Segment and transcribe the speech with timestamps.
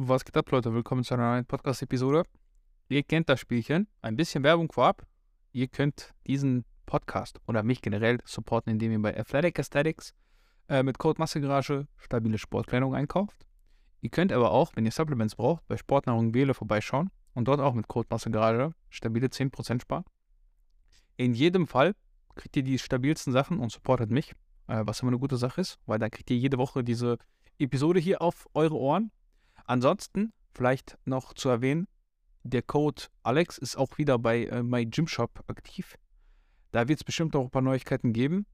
[0.00, 0.72] Was geht ab, Leute?
[0.72, 2.22] Willkommen zu einer neuen Podcast-Episode.
[2.88, 3.88] Ihr kennt das Spielchen.
[4.00, 5.04] Ein bisschen Werbung vorab.
[5.50, 10.14] Ihr könnt diesen Podcast oder mich generell supporten, indem ihr bei Athletic Aesthetics
[10.68, 13.44] äh, mit Code Massegarage stabile Sportkleidung einkauft.
[14.00, 17.74] Ihr könnt aber auch, wenn ihr Supplements braucht, bei Sportnahrung Wähle vorbeischauen und dort auch
[17.74, 20.04] mit Code Massegarage stabile 10% sparen.
[21.16, 21.96] In jedem Fall
[22.36, 24.30] kriegt ihr die stabilsten Sachen und supportet mich,
[24.68, 27.18] äh, was immer eine gute Sache ist, weil dann kriegt ihr jede Woche diese
[27.58, 29.10] Episode hier auf eure Ohren.
[29.68, 31.86] Ansonsten, vielleicht noch zu erwähnen,
[32.42, 35.98] der Code Alex ist auch wieder bei äh, MyGymShop aktiv.
[36.72, 38.46] Da wird es bestimmt auch ein paar Neuigkeiten geben.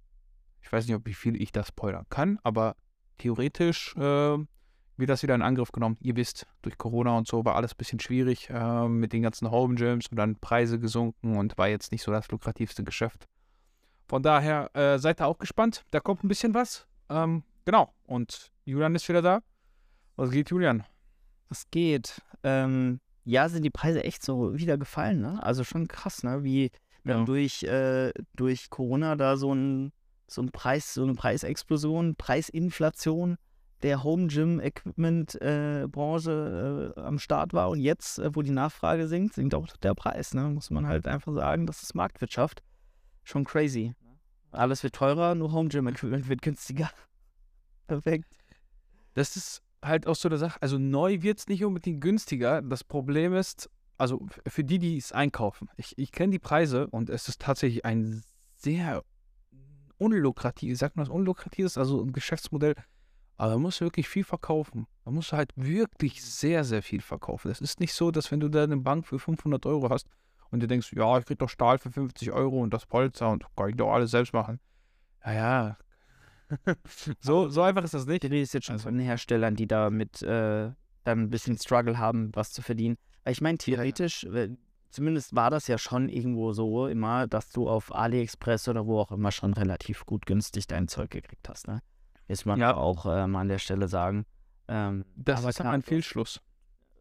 [0.61, 2.75] Ich weiß nicht, ob wie viel ich das spoilern kann, aber
[3.19, 5.97] theoretisch äh, wird das wieder in Angriff genommen.
[6.01, 9.53] Ihr wisst, durch Corona und so war alles ein bisschen schwierig äh, mit den ganzen
[9.53, 13.29] Home Gyms und dann Preise gesunken und war jetzt nicht so das lukrativste Geschäft.
[14.09, 15.85] Von daher äh, seid ihr auch gespannt.
[15.93, 16.89] Da kommt ein bisschen was.
[17.09, 17.95] Ähm, genau.
[18.03, 19.43] Und Julian ist wieder da.
[20.17, 20.85] Was geht, Julian?
[21.55, 22.21] Was geht?
[22.43, 25.41] Ähm, ja, sind die Preise echt so wieder gefallen, ne?
[25.41, 26.43] Also schon krass, ne?
[26.43, 26.73] Wie
[27.05, 27.23] ja.
[27.23, 29.93] durch, äh, durch Corona da so ein,
[30.27, 33.37] so ein Preis, so eine Preisexplosion, Preisinflation
[33.85, 38.51] der Home Gym Equipment äh, Branche äh, am Start war und jetzt, äh, wo die
[38.51, 40.49] Nachfrage sinkt, sinkt auch der Preis, ne?
[40.49, 42.65] Muss man halt einfach sagen, das ist Marktwirtschaft.
[43.23, 43.95] Schon crazy.
[44.51, 46.91] Alles wird teurer, nur Home Gym Equipment wird günstiger.
[47.87, 48.27] Perfekt.
[49.15, 50.61] Das ist halt auch so eine Sache.
[50.61, 52.63] Also neu wird es nicht unbedingt günstiger.
[52.63, 57.11] Das Problem ist, also für die, die es einkaufen, ich, ich kenne die Preise und
[57.11, 58.23] es ist tatsächlich ein
[58.57, 59.05] sehr
[59.99, 62.75] unlukratives, sagt man das unlukratives, also ein Geschäftsmodell,
[63.37, 64.87] aber man muss wirklich viel verkaufen.
[65.05, 67.51] Man muss halt wirklich sehr, sehr viel verkaufen.
[67.51, 70.09] Es ist nicht so, dass wenn du da eine Bank für 500 Euro hast
[70.51, 73.45] und du denkst, ja, ich krieg doch Stahl für 50 Euro und das Polster und
[73.57, 74.61] kann ich doch alles selbst machen.
[75.25, 75.77] Naja,
[77.21, 78.25] so, so einfach ist das nicht.
[78.25, 78.89] Du redest jetzt schon also.
[78.89, 80.71] von Herstellern, die da mit äh,
[81.05, 82.97] dann ein bisschen Struggle haben, was zu verdienen.
[83.23, 84.47] Weil ich meine, theoretisch, ja.
[84.91, 89.13] zumindest war das ja schon irgendwo so immer, dass du auf AliExpress oder wo auch
[89.13, 91.69] immer schon relativ gut günstig dein Zeug gekriegt hast.
[91.69, 91.81] Ne?
[92.29, 94.27] Ist man ja auch äh, mal an der Stelle sagen.
[94.69, 96.41] Ähm, das ist ein Fehlschluss.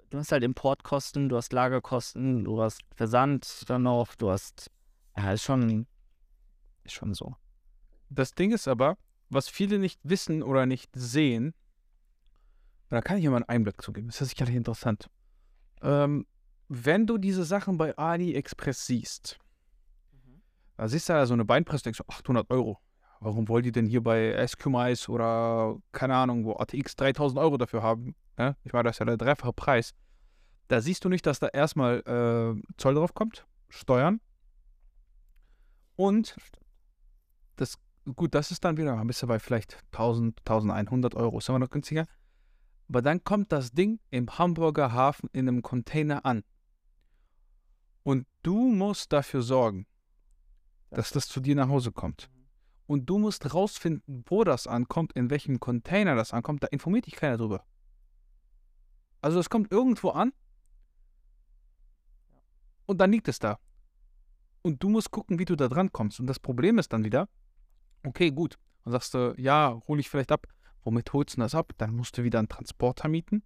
[0.09, 4.69] Du hast halt Importkosten, du hast Lagerkosten, du hast Versand dann noch, du hast.
[5.17, 5.87] Ja, ist schon,
[6.83, 7.35] ist schon so.
[8.09, 8.97] Das Ding ist aber,
[9.33, 11.53] was viele nicht wissen oder nicht sehen,
[12.89, 14.07] da kann ich immer einen Einblick zu geben.
[14.07, 15.09] Das ist sicherlich interessant.
[15.81, 16.25] Ähm,
[16.69, 19.39] wenn du diese Sachen bei AliExpress siehst,
[20.11, 20.41] mhm.
[20.77, 22.79] da siehst du da so eine Beinpresse, denkst du, 800 Euro.
[23.19, 27.81] Warum wollen die denn hier bei Eskimais oder keine Ahnung, wo ATX 3000 Euro dafür
[27.81, 28.15] haben?
[28.37, 28.55] Ja?
[28.63, 29.93] Ich meine, das ist ja der dreifache Preis.
[30.67, 34.19] Da siehst du nicht, dass da erstmal äh, Zoll drauf kommt, Steuern.
[35.95, 36.35] Und
[37.55, 37.77] das
[38.15, 41.69] gut, das ist dann wieder, ein bisschen bei vielleicht 1000, 1100 Euro, ist immer noch
[41.69, 42.05] günstiger.
[42.89, 46.43] Aber dann kommt das Ding im Hamburger Hafen in einem Container an.
[48.03, 49.87] Und du musst dafür sorgen,
[50.89, 52.29] dass das zu dir nach Hause kommt.
[52.85, 56.63] Und du musst rausfinden, wo das ankommt, in welchem Container das ankommt.
[56.63, 57.65] Da informiert dich keiner drüber.
[59.21, 60.33] Also es kommt irgendwo an
[62.85, 63.57] und dann liegt es da.
[64.61, 66.19] Und du musst gucken, wie du da dran kommst.
[66.19, 67.29] Und das Problem ist dann wieder,
[68.05, 68.57] Okay, gut.
[68.83, 70.47] Dann sagst du, ja, hole ich vielleicht ab.
[70.83, 71.71] Womit holst du das ab?
[71.77, 73.43] Dann musst du wieder einen Transporter mieten.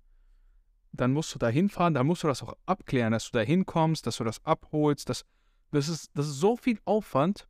[0.91, 4.07] Dann musst du da hinfahren, dann musst du das auch abklären, dass du da hinkommst,
[4.07, 5.09] dass du das abholst.
[5.09, 5.25] Das,
[5.71, 7.47] das, ist, das ist so viel Aufwand.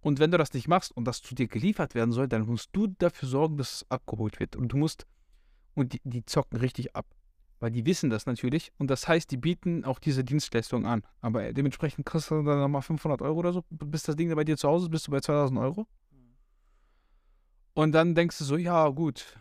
[0.00, 2.70] Und wenn du das nicht machst und das zu dir geliefert werden soll, dann musst
[2.72, 4.56] du dafür sorgen, dass es abgeholt wird.
[4.56, 5.06] Und du musst,
[5.74, 7.06] und die, die zocken richtig ab.
[7.60, 8.72] Weil die wissen das natürlich.
[8.78, 11.02] Und das heißt, die bieten auch diese Dienstleistung an.
[11.20, 14.56] Aber dementsprechend kriegst du dann nochmal 500 Euro oder so, bis das Ding bei dir
[14.56, 15.86] zu Hause ist, bist du bei 2000 Euro.
[17.74, 19.36] Und dann denkst du so, ja, gut.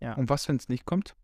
[0.00, 0.14] Ja.
[0.14, 1.14] Und was, wenn es nicht kommt?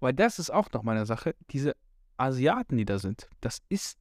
[0.00, 1.36] Weil das ist auch noch meine Sache.
[1.50, 1.76] Diese
[2.16, 3.98] Asiaten, die da sind, das ist,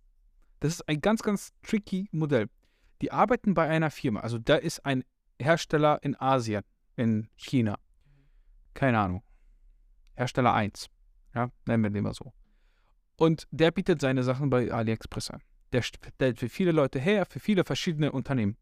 [0.60, 2.50] das ist ein ganz, ganz tricky Modell.
[3.02, 4.22] Die arbeiten bei einer Firma.
[4.22, 5.04] Also da ist ein
[5.40, 6.64] Hersteller in Asien,
[6.96, 7.78] in China
[8.74, 9.24] keine Ahnung,
[10.16, 10.90] Hersteller 1.
[11.34, 12.34] Ja, nennen wir den mal so.
[13.18, 15.42] Und der bietet seine Sachen bei AliExpress an.
[15.72, 18.58] Der stellt für viele Leute her, für viele verschiedene Unternehmen.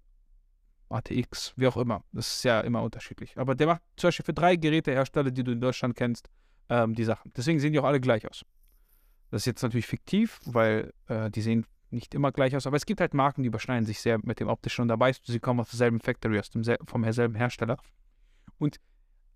[0.90, 2.04] ATX, wie auch immer.
[2.12, 3.38] Das ist ja immer unterschiedlich.
[3.38, 6.30] Aber der macht zum Beispiel für drei Gerätehersteller, die du in Deutschland kennst,
[6.70, 7.32] ähm, die Sachen.
[7.36, 8.44] Deswegen sehen die auch alle gleich aus.
[9.32, 12.68] Das ist jetzt natürlich fiktiv, weil äh, die sehen nicht immer gleich aus.
[12.68, 14.84] Aber es gibt halt Marken, die überschneiden sich sehr mit dem optischen.
[14.84, 17.78] Und da weißt du, sie kommen aus derselben Factory, aus dem vom selben Hersteller.
[18.58, 18.80] Und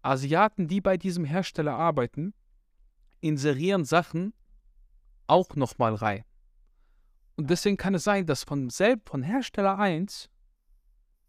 [0.04, 2.34] Asiaten, die bei diesem Hersteller arbeiten,
[3.22, 4.34] inserieren Sachen
[5.28, 6.24] auch nochmal rein.
[7.36, 10.30] Und deswegen kann es sein, dass von, selbst von Hersteller 1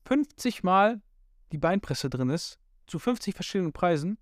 [0.07, 1.01] 50 Mal
[1.53, 4.19] die Beinpresse drin ist zu 50 verschiedenen Preisen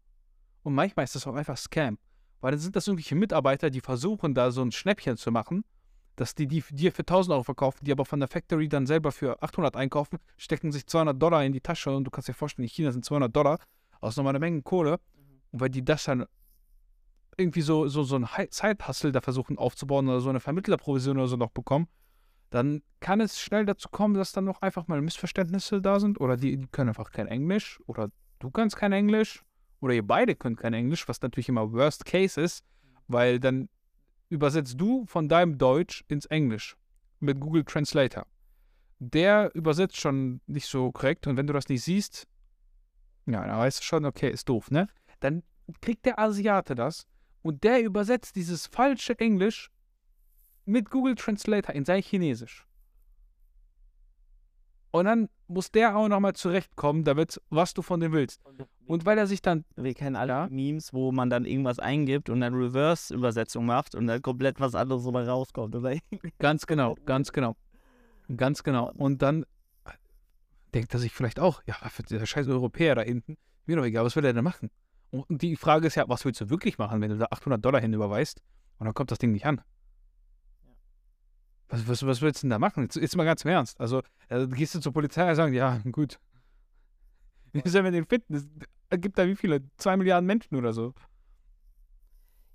[0.63, 1.99] und manchmal ist das auch einfach Scam.
[2.41, 5.65] Weil dann sind das irgendwelche Mitarbeiter, die versuchen, da so ein Schnäppchen zu machen,
[6.17, 9.11] dass die die dir für 1000 Euro verkaufen, die aber von der Factory dann selber
[9.11, 12.65] für 800 einkaufen, stecken sich 200 Dollar in die Tasche und du kannst dir vorstellen,
[12.65, 13.59] in China sind 200 Dollar,
[14.03, 14.99] aus nochmal eine Menge Kohle.
[15.53, 16.27] Und weil die das dann
[17.37, 21.37] irgendwie so, so, so ein Zeithustle da versuchen aufzubauen oder so eine Vermittlerprovision oder so
[21.37, 21.89] noch bekommen,
[22.51, 26.37] dann kann es schnell dazu kommen, dass dann noch einfach mal Missverständnisse da sind oder
[26.37, 28.11] die, die können einfach kein Englisch oder
[28.41, 29.43] du kannst kein Englisch
[29.81, 32.63] oder ihr beide könnt kein Englisch, was natürlich immer Worst Case ist,
[33.09, 33.71] weil dann
[34.29, 36.77] übersetzt du von deinem Deutsch ins Englisch
[37.21, 38.27] mit Google Translator.
[38.99, 42.29] Der übersetzt schon nicht so korrekt und wenn du das nicht siehst,
[43.27, 44.89] ja, dann weißt du schon, okay, ist doof, ne?
[45.21, 45.43] Dann
[45.81, 47.07] kriegt der Asiate das
[47.43, 49.71] und der übersetzt dieses falsche Englisch
[50.65, 52.67] mit Google Translator in sein Chinesisch.
[54.93, 58.43] Und dann muss der auch nochmal zurechtkommen, damit, was du von dem willst.
[58.87, 59.65] Und weil er sich dann.
[59.75, 60.49] Wir kennen alle ja?
[60.51, 65.05] Memes, wo man dann irgendwas eingibt und dann Reverse-Übersetzung macht und dann komplett was anderes
[65.05, 65.75] dabei rauskommt.
[65.75, 65.97] Oder?
[66.39, 67.57] Ganz genau, ganz genau.
[68.37, 68.93] Ganz genau.
[68.93, 69.47] Und dann
[70.75, 71.77] denkt er sich vielleicht auch, ja,
[72.11, 73.37] der scheiß Europäer da hinten,
[73.67, 74.71] mir doch egal, was will er denn machen?
[75.11, 77.81] Und die Frage ist ja, was willst du wirklich machen, wenn du da 800 Dollar
[77.81, 78.41] hinüberweist
[78.79, 79.61] und dann kommt das Ding nicht an?
[81.69, 82.85] Was, was, was willst du denn da machen?
[82.85, 83.81] Jetzt, jetzt mal ganz im Ernst.
[83.81, 86.19] Also, also gehst du zur Polizei und sagst, ja, gut.
[87.53, 88.35] Wie sollen wir den finden?
[88.89, 89.63] Es gibt da wie viele?
[89.77, 90.95] Zwei Milliarden Menschen oder so.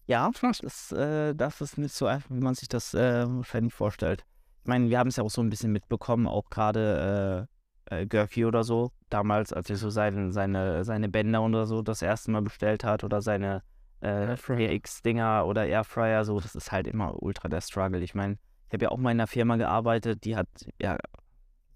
[0.08, 4.24] Ja, das, äh, das ist nicht so einfach, wie man sich das äh, wahrscheinlich vorstellt.
[4.62, 7.57] Ich meine, wir haben es ja auch so ein bisschen mitbekommen, auch gerade äh,
[7.90, 12.02] äh, Gurphy oder so, damals, als er so seine, seine, seine Bänder oder so das
[12.02, 13.64] erste Mal bestellt hat oder seine
[14.02, 18.02] äh, X-Dinger oder Airfryer, so, das ist halt immer ultra der Struggle.
[18.02, 18.38] Ich meine,
[18.68, 20.48] ich habe ja auch mal in einer Firma gearbeitet, die hat
[20.80, 20.98] ja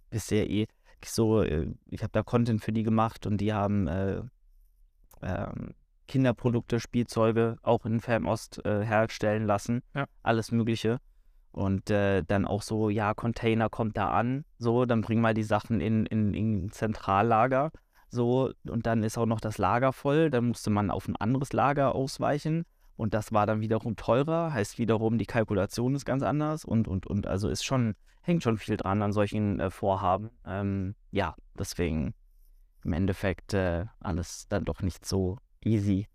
[0.10, 0.68] bisher eh
[1.04, 4.22] so, äh, ich habe da Content für die gemacht und die haben äh,
[5.22, 5.48] äh,
[6.08, 9.82] Kinderprodukte, Spielzeuge auch in Fernost äh, herstellen lassen.
[9.96, 10.06] Ja.
[10.24, 11.00] Alles Mögliche.
[11.52, 15.44] Und äh, dann auch so, ja, Container kommt da an, so, dann bringen wir die
[15.44, 17.72] Sachen in, in, in Zentrallager,
[18.12, 21.54] so, und dann ist auch noch das Lager voll, dann musste man auf ein anderes
[21.54, 22.66] Lager ausweichen.
[22.98, 27.08] Und das war dann wiederum teurer, heißt wiederum, die Kalkulation ist ganz anders und, und,
[27.08, 27.26] und.
[27.26, 30.30] Also ist schon, hängt schon viel dran an solchen äh, Vorhaben.
[30.46, 32.14] Ähm, ja, deswegen
[32.84, 36.08] im Endeffekt äh, alles dann doch nicht so easy,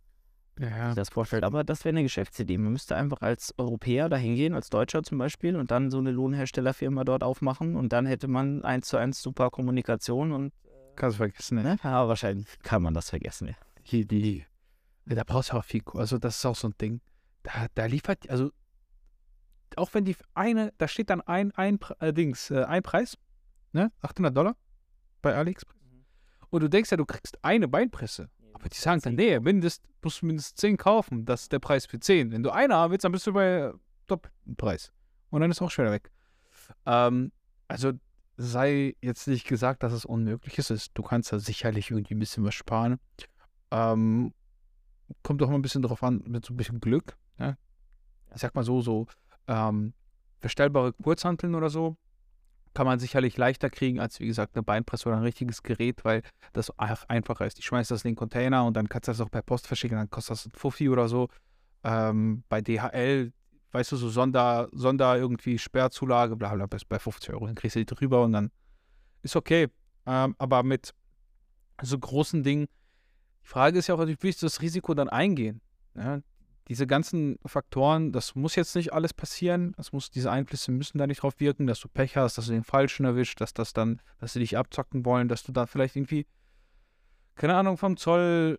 [0.58, 0.88] ja.
[0.88, 1.44] sich das vorstellt.
[1.44, 2.58] Aber das wäre eine Geschäftsidee.
[2.58, 6.10] Man müsste einfach als Europäer da hingehen, als Deutscher zum Beispiel, und dann so eine
[6.10, 10.52] Lohnherstellerfirma dort aufmachen und dann hätte man eins zu eins super Kommunikation und.
[10.64, 11.76] Äh, Kannst du vergessen, ne?
[11.82, 13.54] Ja, wahrscheinlich kann man das vergessen, ja.
[13.90, 14.44] Die, die
[15.14, 17.00] da brauchst du auch viel, also das ist auch so ein Ding.
[17.42, 18.50] Da, da liefert, also
[19.76, 23.16] auch wenn die eine, da steht dann ein, ein äh, Dings, äh, ein Preis,
[23.72, 24.56] ne, 800 Dollar
[25.22, 25.76] bei AliExpress.
[25.80, 26.04] Mhm.
[26.50, 28.30] Und du denkst ja, du kriegst eine Beinpresse.
[28.56, 31.26] Aber die sagen dann, nee, mindest, musst du mindestens 10 kaufen.
[31.26, 32.32] Das ist der Preis für 10.
[32.32, 33.70] Wenn du eine haben willst, dann bist du bei
[34.06, 34.92] Top-Preis.
[35.28, 36.10] Und dann ist auch schneller weg.
[36.86, 37.32] Ähm,
[37.68, 37.92] also
[38.38, 40.90] sei jetzt nicht gesagt, dass es unmöglich ist.
[40.94, 42.98] Du kannst da sicherlich irgendwie ein bisschen was sparen.
[43.70, 44.32] Ähm,
[45.22, 47.18] kommt doch mal ein bisschen drauf an, mit so ein bisschen Glück.
[47.36, 47.58] Ne?
[48.34, 49.06] Ich sag mal so, so
[49.48, 49.92] ähm,
[50.40, 51.98] verstellbare Kurzhanteln oder so
[52.76, 56.20] kann man sicherlich leichter kriegen als, wie gesagt, eine Beinpresse oder ein richtiges Gerät, weil
[56.52, 57.58] das einfacher ist.
[57.58, 59.96] Ich schmeiße das in den Container und dann kannst du das auch per Post verschicken,
[59.96, 61.28] dann kostet das ein Fuffi oder so.
[61.84, 63.32] Ähm, bei DHL,
[63.72, 67.80] weißt du, so Sonder, Sonder irgendwie Sperrzulage, bla bla, bei 50 Euro, dann kriegst du
[67.80, 68.50] die drüber und dann
[69.22, 69.68] ist okay.
[70.04, 70.92] Ähm, aber mit
[71.80, 72.66] so großen Dingen,
[73.42, 75.62] die Frage ist ja auch, wie willst du das Risiko dann eingehen?
[75.94, 76.20] Ja,
[76.68, 79.72] diese ganzen Faktoren, das muss jetzt nicht alles passieren.
[79.76, 82.52] Das muss, diese Einflüsse müssen da nicht drauf wirken, dass du Pech hast, dass du
[82.52, 85.94] den Falschen erwischt, dass das dann, dass sie dich abzocken wollen, dass du da vielleicht
[85.94, 86.26] irgendwie,
[87.36, 88.58] keine Ahnung, vom Zoll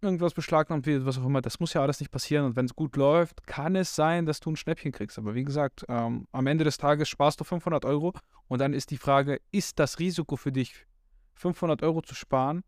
[0.00, 1.40] irgendwas beschlagnahmt wird, was auch immer.
[1.40, 2.44] Das muss ja alles nicht passieren.
[2.44, 5.16] Und wenn es gut läuft, kann es sein, dass du ein Schnäppchen kriegst.
[5.18, 8.12] Aber wie gesagt, ähm, am Ende des Tages sparst du 500 Euro
[8.48, 10.86] und dann ist die Frage, ist das Risiko für dich,
[11.34, 12.62] 500 Euro zu sparen,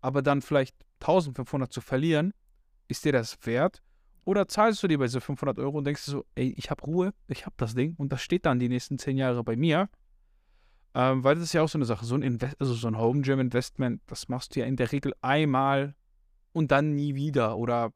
[0.00, 2.32] aber dann vielleicht 1500 zu verlieren,
[2.88, 3.82] ist dir das wert?
[4.24, 6.82] Oder zahlst du dir bei diese 500 Euro und denkst du so, ey, ich habe
[6.84, 9.88] Ruhe, ich habe das Ding und das steht dann die nächsten 10 Jahre bei mir?
[10.94, 12.98] Ähm, weil das ist ja auch so eine Sache, so ein, Invest also so ein
[12.98, 15.94] Home Gym Investment, das machst du ja in der Regel einmal
[16.52, 17.92] und dann nie wieder oder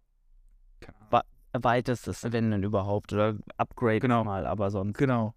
[1.54, 4.24] erweiterst es, wenn denn überhaupt, oder upgrade genau.
[4.24, 4.98] mal, aber sonst.
[4.98, 5.34] Genau.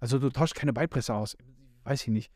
[0.00, 1.36] Also du tauschst keine Beinpresse aus.
[1.84, 2.32] Weiß ich nicht.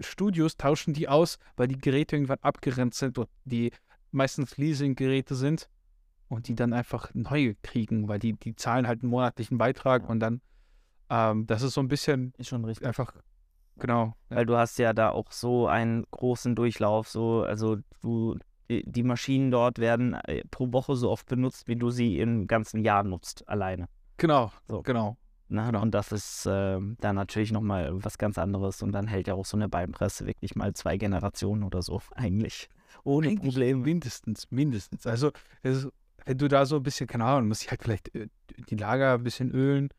[0.00, 3.70] Studios tauschen die aus, weil die Geräte irgendwann abgerennt sind und die
[4.12, 5.68] meistens Leasing-Geräte sind
[6.30, 10.20] und die dann einfach neu kriegen, weil die, die zahlen halt einen monatlichen Beitrag und
[10.20, 10.40] dann,
[11.10, 12.86] ähm, das ist so ein bisschen ist schon richtig.
[12.86, 13.12] einfach,
[13.76, 14.14] genau.
[14.28, 19.50] Weil du hast ja da auch so einen großen Durchlauf, so, also du, die Maschinen
[19.50, 23.46] dort werden äh, pro Woche so oft benutzt, wie du sie im ganzen Jahr nutzt,
[23.48, 23.88] alleine.
[24.16, 24.82] Genau, So.
[24.82, 25.16] genau.
[25.48, 25.66] Ne?
[25.66, 25.82] Genau.
[25.82, 28.82] Und das ist äh, dann natürlich nochmal was ganz anderes.
[28.82, 32.68] Und dann hält ja auch so eine Beinpresse wirklich mal zwei Generationen oder so, eigentlich.
[33.02, 33.80] Ohne Eigentlich Probleme.
[33.80, 35.06] Mindestens, mindestens.
[35.06, 35.32] Also,
[35.62, 35.88] es,
[36.24, 38.28] wenn du da so ein bisschen, keine Ahnung, musst du halt vielleicht äh,
[38.68, 39.90] die Lager ein bisschen ölen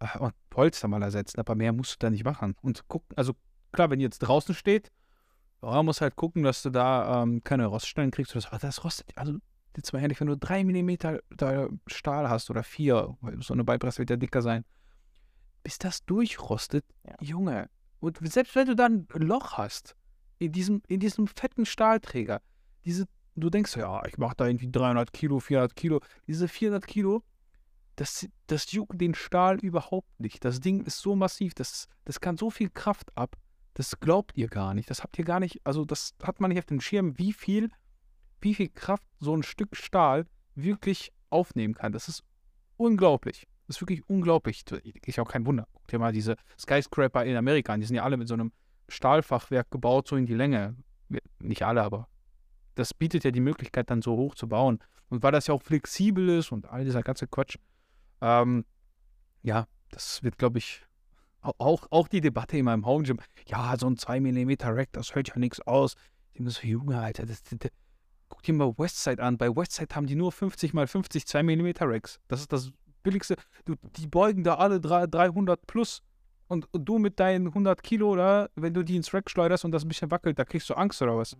[0.00, 2.54] äh, und Polster mal ersetzen, aber mehr musst du da nicht machen.
[2.62, 3.34] Und gucken, also
[3.72, 4.90] klar, wenn die jetzt draußen steht,
[5.62, 8.32] ja, musst halt gucken, dass du da ähm, keine Roststellen kriegst.
[8.32, 8.48] Oder so.
[8.48, 9.38] Aber das rostet, also
[9.76, 11.20] jetzt mal ehrlich, wenn du drei Millimeter
[11.86, 14.64] Stahl hast oder vier, weil so eine Beipresse wird ja dicker sein,
[15.62, 17.16] bis das durchrostet, Ja.
[17.20, 17.68] Junge.
[18.00, 19.96] Und selbst wenn du dann ein Loch hast,
[20.38, 22.40] in diesem, in diesem fetten Stahlträger,
[22.84, 27.22] diese, du denkst, ja, ich mache da irgendwie 300 Kilo, 400 Kilo, diese 400 Kilo,
[27.96, 30.44] das, das juckt den Stahl überhaupt nicht.
[30.44, 33.36] Das Ding ist so massiv, das, das kann so viel Kraft ab,
[33.74, 34.88] das glaubt ihr gar nicht.
[34.88, 37.70] Das habt ihr gar nicht, also das hat man nicht auf dem Schirm, wie viel,
[38.40, 41.92] wie viel Kraft so ein Stück Stahl wirklich aufnehmen kann.
[41.92, 42.22] Das ist
[42.76, 43.46] unglaublich.
[43.66, 44.64] Das ist wirklich unglaublich.
[45.04, 45.66] Ist ja auch kein Wunder.
[45.72, 47.80] Guck dir mal diese Skyscraper in Amerika an.
[47.80, 48.52] Die sind ja alle mit so einem
[48.88, 50.76] Stahlfachwerk gebaut, so in die Länge.
[51.40, 52.08] Nicht alle, aber
[52.76, 54.78] das bietet ja die Möglichkeit, dann so hoch zu bauen.
[55.08, 57.56] Und weil das ja auch flexibel ist und all dieser ganze Quatsch,
[58.20, 58.64] ähm,
[59.42, 60.84] ja, das wird, glaube ich,
[61.42, 63.18] au- auch, auch die Debatte in meinem Home Gym.
[63.46, 65.94] Ja, so ein 2 mm Rack, das hält ja nichts aus.
[66.32, 67.70] Ich denke so, Junge, Alter, das, das, das,
[68.28, 69.38] guck dir mal Westside an.
[69.38, 72.18] Bei Westside haben die nur 50 mal 50 2 mm Racks.
[72.28, 73.36] Das ist das billigste.
[73.64, 76.02] Du, die beugen da alle drei- 300 plus.
[76.48, 79.72] Und, und du mit deinen 100 Kilo, oder, wenn du die ins Rack schleuderst und
[79.72, 81.36] das ein bisschen wackelt, da kriegst du Angst oder was?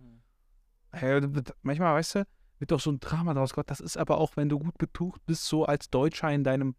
[0.99, 1.21] Hey,
[1.61, 2.27] manchmal, weißt du,
[2.59, 3.69] wird doch so ein Drama draus gemacht.
[3.69, 6.75] Das ist aber auch, wenn du gut betucht bist, so als Deutscher in deinem,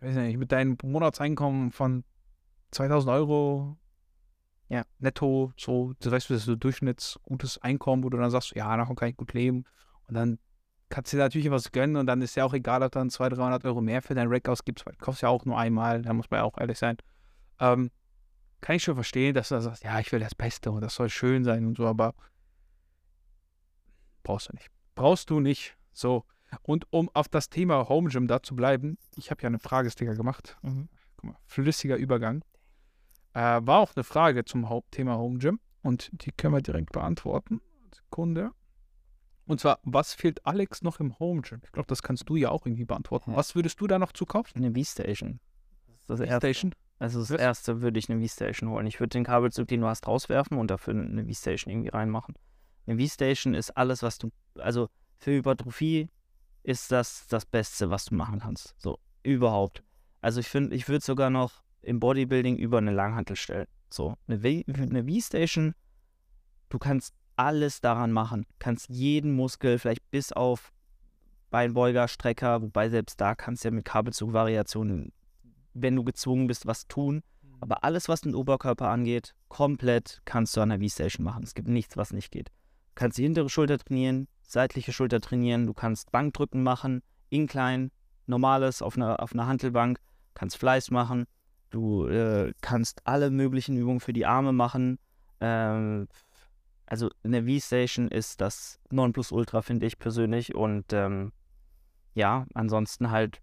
[0.00, 2.04] ich weiß nicht, mit deinem Monatseinkommen von
[2.72, 3.76] 2000 Euro
[4.68, 4.84] Ja.
[4.98, 8.54] netto, so, du weißt du, das ist so Durchschnitts gutes Einkommen, wo du dann sagst,
[8.54, 9.64] ja, davon kann ich gut leben.
[10.06, 10.38] Und dann
[10.88, 13.10] kannst du dir natürlich was gönnen und dann ist ja auch egal, ob du dann
[13.10, 16.02] 200, 300 Euro mehr für dein Rack ausgibst, weil du kaufst ja auch nur einmal,
[16.02, 16.96] da muss man ja auch ehrlich sein.
[17.60, 17.90] Ähm,
[18.60, 20.94] kann ich schon verstehen, dass du da sagst, ja, ich will das Beste und das
[20.94, 22.14] soll schön sein und so, aber
[24.22, 24.68] brauchst du nicht.
[24.94, 25.76] Brauchst du nicht.
[25.92, 26.24] So.
[26.62, 30.14] Und um auf das Thema Home Gym da zu bleiben, ich habe ja eine Fragesticker
[30.14, 30.58] gemacht.
[30.62, 30.88] Mhm.
[31.16, 32.44] Guck mal, flüssiger Übergang.
[33.34, 37.60] Äh, war auch eine Frage zum Hauptthema Home Gym und die können wir direkt beantworten.
[37.94, 38.50] Sekunde.
[39.46, 41.60] Und zwar, was fehlt Alex noch im Home Gym?
[41.64, 43.32] Ich glaube, das kannst du ja auch irgendwie beantworten.
[43.32, 43.36] Ja.
[43.36, 44.64] Was würdest du da noch zukaufen?
[44.64, 45.40] Eine V-Station.
[45.86, 46.54] Das ist das erste.
[46.54, 46.74] Station?
[46.98, 47.40] Also das Was?
[47.40, 48.86] erste würde ich eine V-Station holen.
[48.86, 52.34] Ich würde den Kabelzug, den du hast, rauswerfen und dafür eine V-Station irgendwie reinmachen.
[52.86, 56.08] Eine V-Station ist alles, was du, also für Hypertrophie
[56.62, 58.74] ist das das Beste, was du machen kannst.
[58.78, 59.82] So, überhaupt.
[60.20, 63.66] Also ich finde, ich würde sogar noch im Bodybuilding über eine Langhantel stellen.
[63.90, 65.74] So, eine V-Station,
[66.68, 68.46] du kannst alles daran machen.
[68.58, 70.72] Kannst jeden Muskel, vielleicht bis auf
[71.50, 75.12] Beinbeuger, Strecker, wobei selbst da kannst du ja mit Kabelzugvariationen,
[75.74, 77.22] wenn du gezwungen bist, was tun.
[77.60, 81.42] Aber alles, was den Oberkörper angeht, komplett kannst du an der V-Station machen.
[81.42, 82.50] Es gibt nichts, was nicht geht.
[83.00, 87.90] Kannst die hintere Schulter trainieren, seitliche Schulter trainieren, du kannst Bankdrücken machen, Incline,
[88.26, 89.98] normales auf einer, auf einer Hantelbank,
[90.34, 91.24] kannst Fleiß machen,
[91.70, 94.98] du äh, kannst alle möglichen Übungen für die Arme machen.
[95.40, 96.08] Ähm,
[96.84, 100.54] also eine V-Station ist das Nonplusultra, finde ich persönlich.
[100.54, 101.32] Und ähm,
[102.12, 103.40] ja, ansonsten halt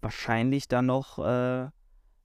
[0.00, 1.72] wahrscheinlich dann noch äh, eine,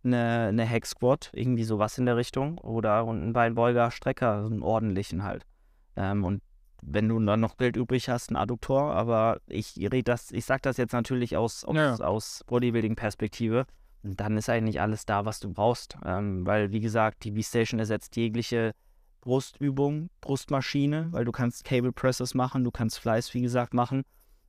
[0.04, 2.60] eine Hack Squat, irgendwie sowas in der Richtung.
[2.60, 5.48] Oder und ein Beinbeuger, Strecker, so einen ordentlichen halt.
[5.96, 6.44] Ähm, und
[6.88, 10.62] wenn du dann noch Geld übrig hast, ein Adduktor, aber ich rede das, ich sag
[10.62, 11.96] das jetzt natürlich aus, aus, Ja.
[11.96, 13.66] aus Bodybuilding-Perspektive.
[14.04, 15.98] Dann ist eigentlich alles da, was du brauchst.
[16.06, 18.74] Ähm, weil, wie gesagt, die V-Station ersetzt jegliche
[19.22, 24.04] Brustübung, Brustmaschine, weil du kannst Cable Presses machen, du kannst Fleiß, wie gesagt, machen,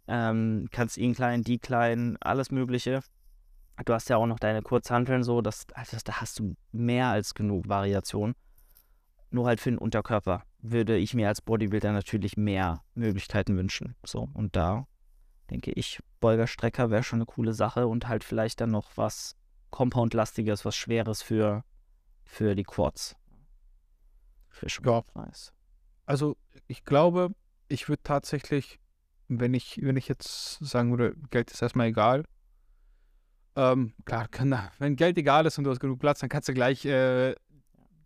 [0.07, 3.00] ähm, kannst Incline, Decline, alles Mögliche.
[3.87, 7.33] Du hast ja auch noch deine Kurzhanteln so, das, also da hast du mehr als
[7.35, 8.35] genug Variation.
[9.31, 13.94] Nur halt für den Unterkörper würde ich mir als Bodybuilder natürlich mehr Möglichkeiten wünschen.
[14.04, 14.87] So, und da
[15.50, 19.37] denke ich, Beugerstrecker wäre schon eine coole Sache und halt vielleicht dann noch was
[19.70, 21.64] Compound-lastiges, was Schweres für,
[22.25, 23.16] für die Quads.
[24.49, 25.02] Für Ja.
[25.14, 25.52] Nice.
[26.06, 27.35] Also, ich glaube,
[27.68, 28.80] ich würde tatsächlich,
[29.28, 32.25] wenn ich, wenn ich jetzt sagen würde, Geld ist erstmal egal.
[33.54, 36.49] Ähm, klar, kann, da- wenn Geld egal ist und du hast genug Platz, dann kannst
[36.49, 37.35] du gleich äh,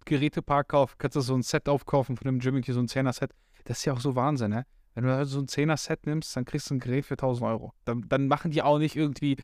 [0.06, 3.30] Gerätepark kaufen, kannst du so ein Set aufkaufen von dem Gym, irgendwie so ein 10er-Set.
[3.64, 4.66] Das ist ja auch so Wahnsinn, ne?
[4.94, 7.72] Wenn du also so ein 10er-Set nimmst, dann kriegst du ein Gerät für 1000 Euro.
[7.84, 9.36] Dann, dann machen die auch nicht irgendwie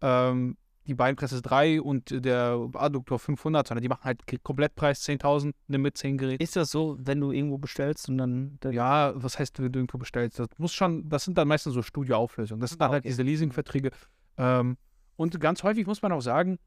[0.00, 5.78] ähm, die Beinpresse 3 und der Adduktor 500, sondern die machen halt Komplettpreis 10.000 ne,
[5.78, 6.42] mit 10 Geräten.
[6.42, 8.56] Ist das so, wenn du irgendwo bestellst und dann.
[8.60, 10.38] dann Ja, was heißt, wenn du irgendwo bestellst?
[10.38, 12.60] Das muss schon, das sind dann meistens so Studioauflösungen.
[12.60, 13.08] Das sind dann halt Okay.
[13.08, 13.90] diese Leasingverträge.
[14.38, 14.76] Ähm,
[15.16, 16.58] und ganz häufig muss man auch sagen,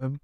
[0.00, 0.20] ähm,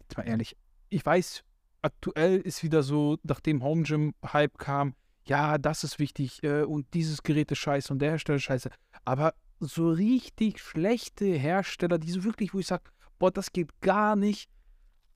[0.00, 0.56] jetzt mal ehrlich,
[0.88, 1.44] ich weiß,
[1.86, 4.94] aktuell ist wieder so, nachdem Home Gym Hype kam,
[5.26, 8.70] ja, das ist wichtig äh, und dieses Gerät ist scheiße und der Hersteller ist scheiße.
[9.04, 12.84] Aber so richtig schlechte Hersteller, die so wirklich, wo ich sage,
[13.18, 14.48] boah, das geht gar nicht.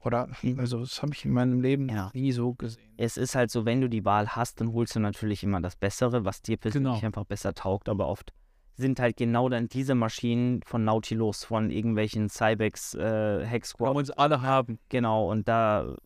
[0.03, 0.59] Oder, Mhm.
[0.59, 2.11] also, das habe ich in meinem Leben Ja.
[2.15, 2.95] nie so gesehen.
[2.97, 5.77] es ist halt so, wenn du die Wahl hast, dann holst du natürlich immer das
[5.77, 7.07] Bessere, was dir persönlich Genau.
[7.07, 7.89] einfach besser taugt.
[7.89, 8.33] Aber oft
[8.77, 13.99] sind halt genau dann diese Maschinen von Nautilus, von irgendwelchen Cybex, äh, Hex Wollen wir
[13.99, 14.79] uns alle haben.
[14.89, 15.97] Genau, und da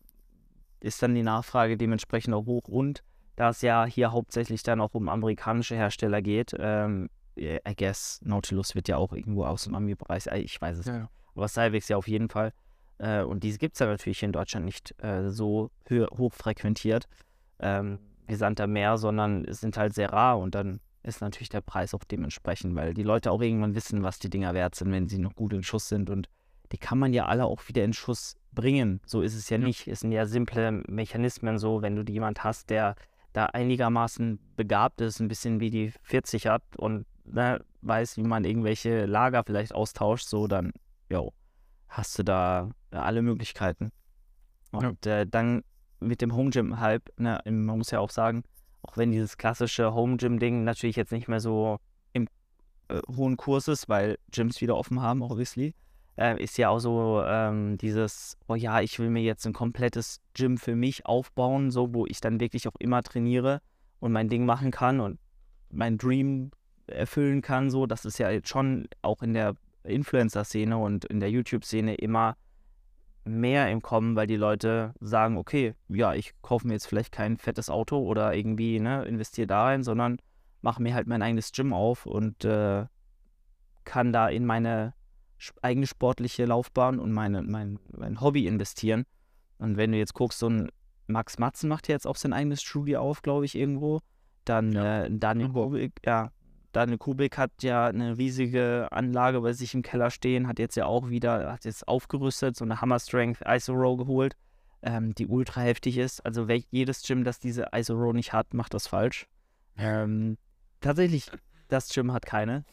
[0.84, 2.68] ist dann die Nachfrage dementsprechend auch hoch.
[2.68, 3.02] Und
[3.36, 8.74] da es ja hier hauptsächlich dann auch um amerikanische Hersteller geht, ähm, I guess Nautilus
[8.74, 11.08] wird ja auch irgendwo aus dem Ami-Bereich, äh, ich weiß es Ja, ja.
[11.34, 12.52] aber Cybex ja auf jeden Fall.
[12.98, 17.08] Äh, und diese gibt es ja natürlich hier in Deutschland nicht äh, so hoch frequentiert
[17.58, 17.98] ähm,
[18.28, 21.60] wie Sand am Meer, sondern es sind halt sehr rar und dann ist natürlich der
[21.60, 25.08] Preis auch dementsprechend, weil die Leute auch irgendwann wissen, was die Dinger wert sind, wenn
[25.08, 26.28] sie noch gut in Schuss sind und
[26.72, 29.00] die kann man ja alle auch wieder in Schuss bringen.
[29.06, 29.64] So ist es ja Ja.
[29.66, 29.86] nicht.
[29.88, 32.94] Es sind ja simple Mechanismen so, wenn du jemand hast, der
[33.32, 38.44] da einigermaßen begabt ist, ein bisschen wie die 40 hat und ne, weiß, wie man
[38.44, 40.72] irgendwelche Lager vielleicht austauscht, so dann,
[41.10, 41.32] jo,
[41.88, 43.90] hast du da äh, alle Möglichkeiten.
[44.72, 45.62] Und äh, dann
[46.00, 48.44] mit dem Home Gym Hype, ne, man muss ja auch sagen,
[48.82, 51.78] auch wenn dieses klassische Home Gym Ding natürlich jetzt nicht mehr so
[52.12, 52.28] im
[52.88, 55.74] äh, hohen Kurs ist, weil Gyms wieder offen haben, obviously,
[56.16, 60.20] äh, ist ja auch so ähm, dieses, oh ja, ich will mir jetzt ein komplettes
[60.34, 63.60] Gym für mich aufbauen, so wo ich dann wirklich auch immer trainiere
[64.00, 65.18] und mein Ding machen kann und
[65.70, 66.50] mein Dream
[66.86, 69.54] erfüllen kann, so, das ist ja jetzt schon auch in der
[69.84, 72.36] Influencer-Szene und in der YouTube-Szene immer
[73.24, 77.38] mehr im Kommen, weil die Leute sagen, okay, ja, ich kaufe mir jetzt vielleicht kein
[77.38, 80.18] fettes Auto oder irgendwie, ne, investiere da rein, sondern
[80.60, 82.84] mache mir halt mein eigenes Gym auf und äh,
[83.84, 84.94] kann da in meine
[85.62, 89.04] eigene sportliche Laufbahn und meine, mein, mein Hobby investieren.
[89.58, 90.70] Und wenn du jetzt guckst, so ein
[91.06, 94.00] Max Matzen macht ja jetzt auch sein eigenes Studio auf, glaube ich, irgendwo.
[94.44, 95.50] Dann Ja, äh, Daniel.
[95.50, 96.30] Kubik, ja,
[96.72, 100.86] Daniel Kubik hat ja eine riesige Anlage bei sich im Keller stehen, hat jetzt ja
[100.86, 104.34] auch wieder, hat jetzt aufgerüstet, so eine Hammer Strength ISO Row geholt,
[104.82, 106.20] ähm, die ultra heftig ist.
[106.26, 109.26] Also jedes Gym, das diese ISO Row nicht hat, macht das falsch.
[109.78, 110.36] Ähm,
[110.80, 111.30] tatsächlich,
[111.68, 112.64] das Gym hat keine.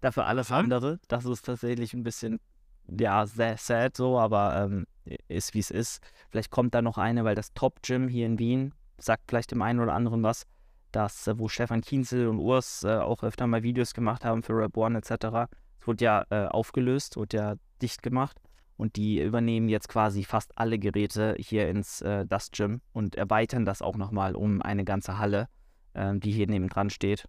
[0.00, 0.98] Dafür alles andere.
[1.08, 2.40] Das ist tatsächlich ein bisschen,
[2.88, 4.86] ja, sehr sad so, aber ähm,
[5.28, 6.02] ist wie es ist.
[6.30, 9.62] Vielleicht kommt da noch eine, weil das Top Gym hier in Wien sagt vielleicht dem
[9.62, 10.46] einen oder anderen was,
[10.92, 14.68] das, äh, wo Stefan Kienzel und Urs äh, auch öfter mal Videos gemacht haben für
[14.74, 15.50] One etc.
[15.80, 18.38] Es wurde ja äh, aufgelöst, wurde ja dicht gemacht
[18.76, 23.64] und die übernehmen jetzt quasi fast alle Geräte hier ins äh, das Gym und erweitern
[23.64, 25.48] das auch nochmal um eine ganze Halle,
[25.94, 27.26] ähm, die hier nebendran steht.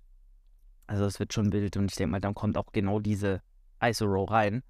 [0.87, 3.41] Also es wird schon wild und ich denke mal, dann kommt auch genau diese
[3.81, 4.63] ISO-Row rein.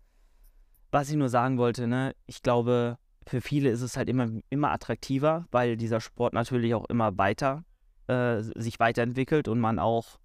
[0.91, 4.71] Was ich nur sagen wollte, ne, ich glaube, für viele ist es halt immer, immer
[4.71, 7.63] attraktiver, weil dieser Sport natürlich auch immer weiter
[8.07, 10.19] äh, sich weiterentwickelt und man auch,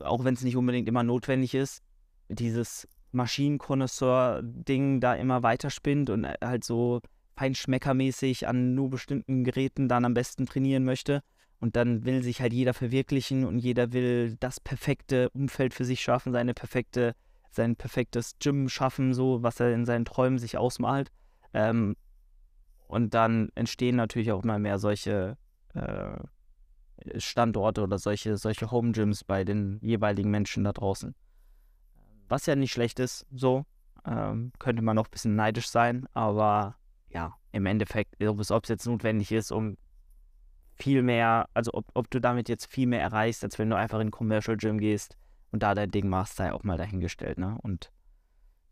[0.00, 1.82] auch wenn es nicht unbedingt immer notwendig ist,
[2.28, 7.00] dieses Maschinenkonnoisseur-Ding da immer weiterspinnt und äh, halt so
[7.36, 11.22] feinschmeckermäßig an nur bestimmten Geräten dann am besten trainieren möchte.
[11.62, 16.02] Und dann will sich halt jeder verwirklichen und jeder will das perfekte Umfeld für sich
[16.02, 17.14] schaffen, seine perfekte,
[17.52, 21.12] sein perfektes Gym schaffen, so was er in seinen Träumen sich ausmalt.
[21.54, 21.94] Ähm,
[22.88, 25.36] und dann entstehen natürlich auch immer mehr solche
[25.74, 26.18] äh,
[27.18, 31.14] Standorte oder solche, solche Home Gyms bei den jeweiligen Menschen da draußen.
[32.28, 33.66] Was ja nicht schlecht ist, so.
[34.04, 36.74] Ähm, könnte man noch ein bisschen neidisch sein, aber
[37.08, 39.76] ja, im Endeffekt, ob es, ob es jetzt notwendig ist, um
[40.82, 44.00] viel mehr, also ob, ob du damit jetzt viel mehr erreichst, als wenn du einfach
[44.00, 45.16] in ein Commercial Gym gehst
[45.52, 47.56] und da dein Ding machst, sei auch mal dahingestellt, ne?
[47.62, 47.92] Und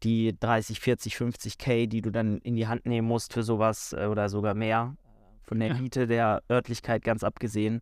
[0.02, 3.92] die 30, 40, 50 K, die du dann in die Hand nehmen musst für sowas
[3.92, 4.96] äh, oder sogar mehr,
[5.42, 5.74] von der.
[5.74, 7.80] Miete der Örtlichkeit ganz abgesehen,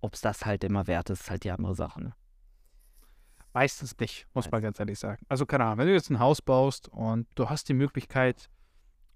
[0.00, 2.14] ob es das halt immer wert ist, ist halt die andere Sache, ne?
[3.52, 5.22] Meistens nicht, muss man ganz ehrlich sagen.
[5.28, 8.48] Also, keine Ahnung, wenn du jetzt ein Haus baust und du hast die Möglichkeit,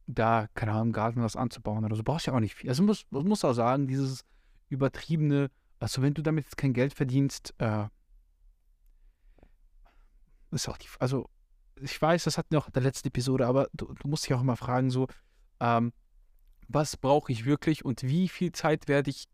[0.07, 2.69] da, keine Ahnung, im Garten was anzubauen oder so, brauchst du ja auch nicht viel.
[2.69, 4.25] Also, muss, man muss auch sagen, dieses
[4.69, 7.87] übertriebene, also, wenn du damit jetzt kein Geld verdienst, äh,
[10.51, 11.29] ist auch die, also,
[11.81, 14.35] ich weiß, das hatten wir auch in der letzten Episode, aber du, du musst dich
[14.35, 15.09] auch immer fragen, so,
[15.61, 15.93] ähm,
[16.69, 19.27] was brauche ich wirklich und wie viel Zeit werde ich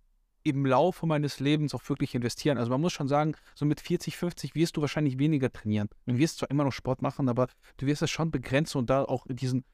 [0.42, 2.56] im Laufe meines Lebens auch wirklich investieren.
[2.58, 5.88] Also man muss schon sagen, so mit 40, 50 wirst du wahrscheinlich weniger trainieren.
[6.06, 9.04] Du wirst zwar immer noch Sport machen, aber du wirst es schon begrenzen und da
[9.04, 9.64] auch diesen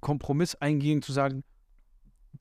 [0.00, 1.44] Kompromiss eingehen, zu sagen,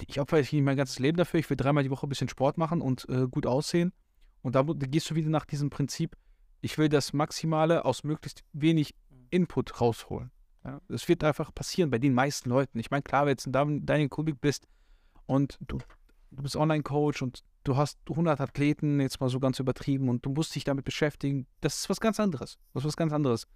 [0.08, 2.58] ich opfere nicht mein ganzes Leben dafür, ich will dreimal die Woche ein bisschen Sport
[2.58, 3.94] machen und äh, gut aussehen.
[4.42, 6.16] Und da, gehst du wieder nach diesem Prinzip,
[6.62, 8.96] ich will das Maximale aus möglichst wenig
[9.30, 10.32] Input rausholen.
[10.64, 12.80] Ja, das wird einfach passieren bei den meisten Leuten.
[12.80, 13.50] Ich meine, klar, wenn du jetzt
[13.88, 14.68] Daniel Kubik bist
[15.26, 15.78] und du,
[16.32, 20.32] du bist Online-Coach und du hast 100 Athleten, jetzt mal so ganz übertrieben, und du
[20.32, 22.58] musst dich damit beschäftigen, das ist was ganz anderes.
[22.74, 23.48] Das ist was ganz anderes.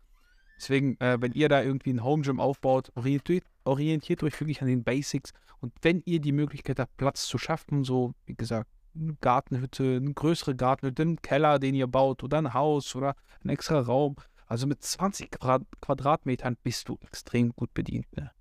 [0.60, 4.68] Deswegen, äh, wenn ihr da irgendwie ein Home Gym aufbaut, orientiert, orientiert euch wirklich an
[4.68, 5.32] den Basics.
[5.62, 10.14] Und wenn ihr die Möglichkeit habt, Platz zu schaffen, so wie gesagt, eine Gartenhütte, eine
[10.14, 14.18] größere Gartenhütte, einen Keller, den ihr baut, oder ein Haus oder ein extra Raum.
[14.48, 18.06] Also mit 20 Quadratmetern bist du extrem gut bedient.
[18.18, 18.32] Ne?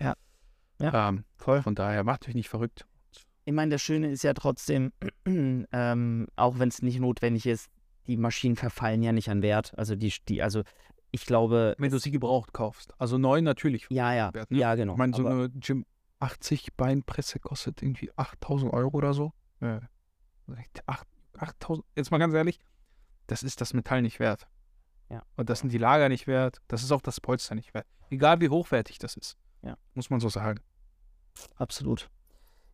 [0.00, 0.14] Ja.
[0.80, 1.60] Ja, ähm, voll.
[1.62, 2.86] Von daher macht euch nicht verrückt.
[3.44, 4.92] Ich meine, das Schöne ist ja trotzdem,
[5.26, 7.68] ähm, auch wenn es nicht notwendig ist,
[8.06, 9.72] die Maschinen verfallen ja nicht an Wert.
[9.76, 10.62] Also die, die, also
[11.10, 11.74] ich glaube.
[11.78, 12.92] Wenn du sie gebraucht kaufst.
[12.98, 13.86] Also neu natürlich.
[13.90, 14.32] Ja, ja.
[14.34, 14.58] Wert, ne?
[14.58, 14.92] Ja, genau.
[14.92, 15.84] Ich meine, so eine Gym
[16.20, 19.32] 80 Beinpresse kostet irgendwie 8000 Euro oder so.
[19.60, 19.80] Ja.
[21.36, 22.58] 8000, jetzt mal ganz ehrlich,
[23.26, 24.48] das ist das Metall nicht wert.
[25.10, 25.22] Ja.
[25.36, 26.60] Und das sind die Lager nicht wert.
[26.68, 27.86] Das ist auch das Polster nicht wert.
[28.10, 29.36] Egal wie hochwertig das ist.
[29.62, 29.76] Ja.
[29.94, 30.60] Muss man so sagen.
[31.56, 32.10] Absolut.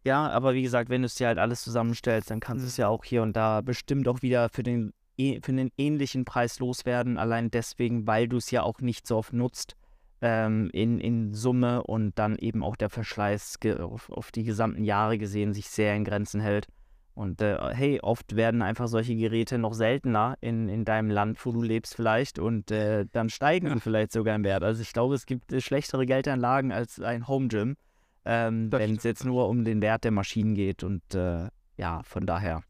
[0.04, 2.76] Ja, aber wie gesagt, wenn du es dir halt alles zusammenstellst, dann kannst du es
[2.76, 7.18] ja auch hier und da bestimmt auch wieder für den, für einen ähnlichen Preis loswerden.
[7.18, 9.76] Allein deswegen, weil du es ja auch nicht so oft nutzt
[10.20, 15.18] ähm, in, in Summe und dann eben auch der Verschleiß auf, auf die gesamten Jahre
[15.18, 16.66] gesehen sich sehr in Grenzen hält.
[17.14, 21.52] Und äh, hey, oft werden einfach solche Geräte noch seltener in, in deinem Land, wo
[21.52, 22.40] du lebst vielleicht.
[22.40, 24.64] Und äh, dann steigen sie vielleicht sogar im Wert.
[24.64, 27.76] Also ich glaube, es gibt äh, schlechtere Geldanlagen als ein Home Gym,
[28.24, 30.82] ähm, wenn es jetzt nur um den Wert der Maschinen geht.
[30.82, 32.62] Und äh, ja, von daher.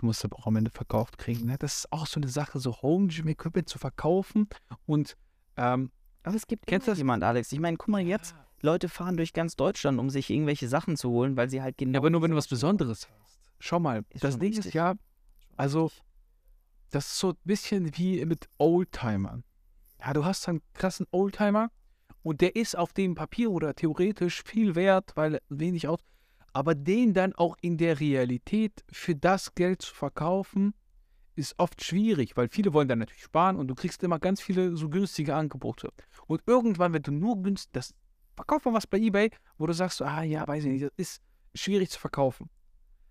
[0.00, 1.44] Du musst aber auch am Ende verkauft kriegen.
[1.44, 1.58] Ne?
[1.58, 4.48] Das ist auch so eine Sache, so Home Gym Equipment zu verkaufen.
[4.86, 5.14] Und
[5.58, 5.90] ähm,
[6.22, 7.52] aber es gibt Kennst du das jemand, Alex?
[7.52, 8.34] Ich meine, guck mal jetzt.
[8.62, 11.92] Leute fahren durch ganz Deutschland, um sich irgendwelche Sachen zu holen, weil sie halt genau.
[11.92, 13.38] Ja, aber nur wenn du was Besonderes hast.
[13.58, 14.94] Schau mal, ist das Ding ist ja,
[15.56, 15.90] also,
[16.90, 19.44] das ist so ein bisschen wie mit Oldtimern.
[19.98, 21.70] Ja, du hast einen krassen Oldtimer
[22.22, 26.00] und der ist auf dem Papier oder theoretisch viel wert, weil wenig aus.
[26.52, 30.74] Aber den dann auch in der Realität für das Geld zu verkaufen,
[31.36, 34.76] ist oft schwierig, weil viele wollen dann natürlich sparen und du kriegst immer ganz viele
[34.76, 35.90] so günstige Angebote.
[36.26, 37.94] Und irgendwann, wenn du nur günstig, das
[38.36, 41.22] verkauf mal was bei eBay, wo du sagst, ah ja, weiß ich nicht, das ist
[41.54, 42.50] schwierig zu verkaufen.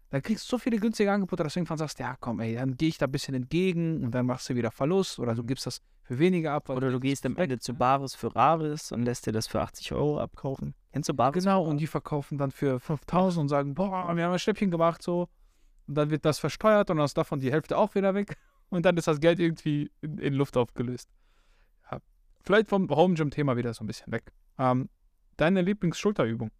[0.09, 2.75] Dann kriegst du so viele günstige Angebote, dass du irgendwann sagst, ja komm, ey, dann
[2.77, 5.65] gehe ich da ein bisschen entgegen und dann machst du wieder Verlust oder du gibst
[5.65, 6.69] das für weniger ab.
[6.69, 9.91] Oder du gehst am Ende zu Baris für Raris und lässt dir das für 80
[9.91, 10.73] Euro abkaufen.
[10.91, 11.43] Kennst du Baris?
[11.43, 15.03] Genau, und die verkaufen dann für 5000 und sagen, boah, wir haben ein Schnäppchen gemacht,
[15.03, 15.29] so.
[15.85, 18.35] Und dann wird das versteuert und dann ist davon die Hälfte auch wieder weg.
[18.71, 21.09] Und dann ist das Geld irgendwie in, in Luft aufgelöst.
[21.91, 21.97] Ja.
[22.43, 24.31] Vielleicht vom Home Gym-Thema wieder so ein bisschen weg.
[24.59, 24.89] Ähm,
[25.37, 26.51] deine Lieblingsschulterübung?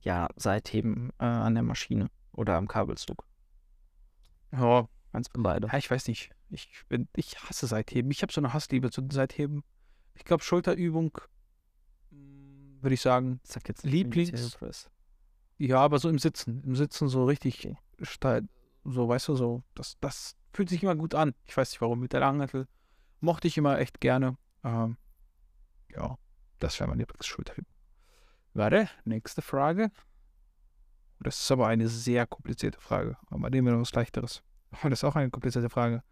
[0.00, 3.24] Ja, Seitheben äh, an der Maschine oder am Kabelzug.
[4.50, 4.88] Ja.
[5.12, 5.68] Eins von beide.
[5.68, 6.30] Ja, ich weiß nicht.
[6.48, 8.10] Ich, bin, ich hasse Seitheben.
[8.10, 9.62] Ich habe so eine Hassliebe zu Seitheben.
[10.14, 11.18] Ich glaube, Schulterübung,
[12.10, 14.58] hm, würde ich sagen, Sag jetzt Lieblings.
[15.58, 16.62] Ja, aber so im Sitzen.
[16.64, 17.76] Im Sitzen so richtig okay.
[18.00, 18.48] steil.
[18.84, 19.62] So, weißt du, so.
[19.74, 21.34] Das, das fühlt sich immer gut an.
[21.44, 22.00] Ich weiß nicht warum.
[22.00, 22.66] Mit der Langhantel
[23.20, 24.36] mochte ich immer echt gerne.
[24.64, 24.96] Ähm,
[25.94, 26.18] ja,
[26.58, 27.72] das wäre meine Lieblingsschulterübung.
[28.54, 29.90] Warte, nächste Frage.
[31.20, 33.16] Das ist aber eine sehr komplizierte Frage.
[33.30, 34.42] Aber nehmen wir noch was Leichteres.
[34.72, 36.02] Oh, das ist auch eine komplizierte Frage.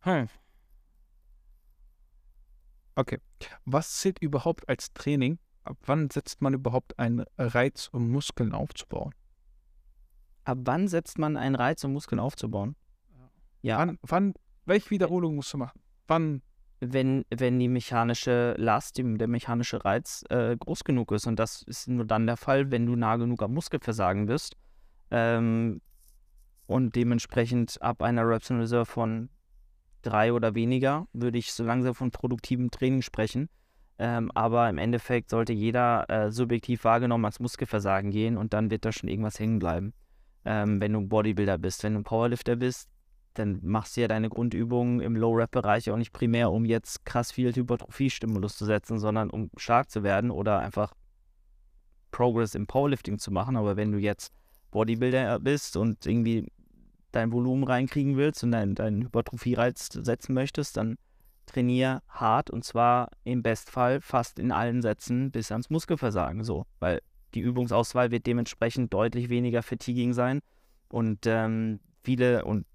[0.00, 0.28] Hm.
[2.94, 3.20] Okay.
[3.64, 5.38] Was zählt überhaupt als Training?
[5.64, 9.12] Ab wann setzt man überhaupt einen Reiz, um Muskeln aufzubauen?
[10.44, 12.76] Ab wann setzt man einen Reiz, um Muskeln aufzubauen?
[13.62, 13.78] Ja.
[13.78, 15.80] Wann, wann welche Wiederholung musst du machen?
[16.06, 16.42] Wann
[16.80, 21.26] wenn, wenn die mechanische Last, der mechanische Reiz äh, groß genug ist.
[21.26, 24.56] Und das ist nur dann der Fall, wenn du nah genug am Muskelversagen bist.
[25.10, 25.80] Ähm,
[26.66, 29.28] und dementsprechend ab einer Reps in Reserve von
[30.02, 33.48] drei oder weniger würde ich so langsam von produktivem Training sprechen.
[33.98, 38.84] Ähm, aber im Endeffekt sollte jeder äh, subjektiv wahrgenommen als Muskelversagen gehen und dann wird
[38.84, 39.94] da schon irgendwas hängen bleiben.
[40.44, 42.90] Ähm, wenn du Bodybuilder bist, wenn du Powerlifter bist,
[43.34, 47.54] dann machst du ja deine Grundübungen im Low-Rap-Bereich auch nicht primär, um jetzt krass viel
[47.54, 50.92] Hypertrophie-Stimulus zu setzen, sondern um stark zu werden oder einfach
[52.10, 53.56] Progress im Powerlifting zu machen.
[53.56, 54.32] Aber wenn du jetzt
[54.70, 56.46] Bodybuilder bist und irgendwie
[57.16, 60.96] dein Volumen reinkriegen willst und deinen dein Hypertrophie-Reiz setzen möchtest, dann
[61.46, 67.00] trainier hart und zwar im Bestfall fast in allen Sätzen bis ans Muskelversagen so, weil
[67.34, 70.40] die Übungsauswahl wird dementsprechend deutlich weniger fatiguing sein
[70.88, 72.66] Und ähm, viele und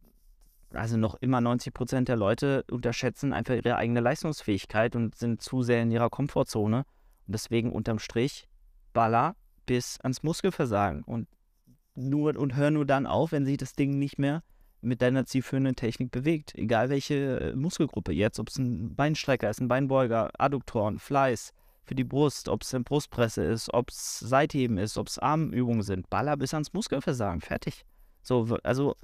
[0.74, 5.64] also noch immer 90 Prozent der Leute unterschätzen einfach ihre eigene Leistungsfähigkeit und sind zu
[5.64, 6.86] sehr in ihrer Komfortzone.
[7.28, 8.48] Und deswegen unterm Strich
[8.94, 11.04] Baller bis ans Muskelversagen.
[11.04, 11.28] Und
[11.96, 14.44] nur und hör nur dann auf, wenn sich das Ding nicht mehr
[14.82, 16.56] mit deiner zielführenden Technik bewegt.
[16.56, 21.96] Egal welche äh, Muskelgruppe jetzt, ob es ein Beinstrecker ist, ein Beinbeuger, Adduktoren, Fleiß für
[21.96, 26.10] die Brust, ob es eine Brustpresse ist, ob es Seitheben ist, ob es Armübungen sind.
[26.10, 27.42] Baller bis ans Muskelversagen.
[27.42, 27.86] Fertig.
[28.24, 28.96] So, also,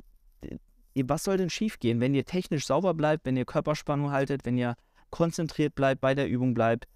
[0.95, 4.76] was soll denn schiefgehen, wenn ihr technisch sauber bleibt, wenn ihr Körperspannung haltet, wenn ihr
[5.10, 6.88] konzentriert bleibt, bei der Übung bleibt?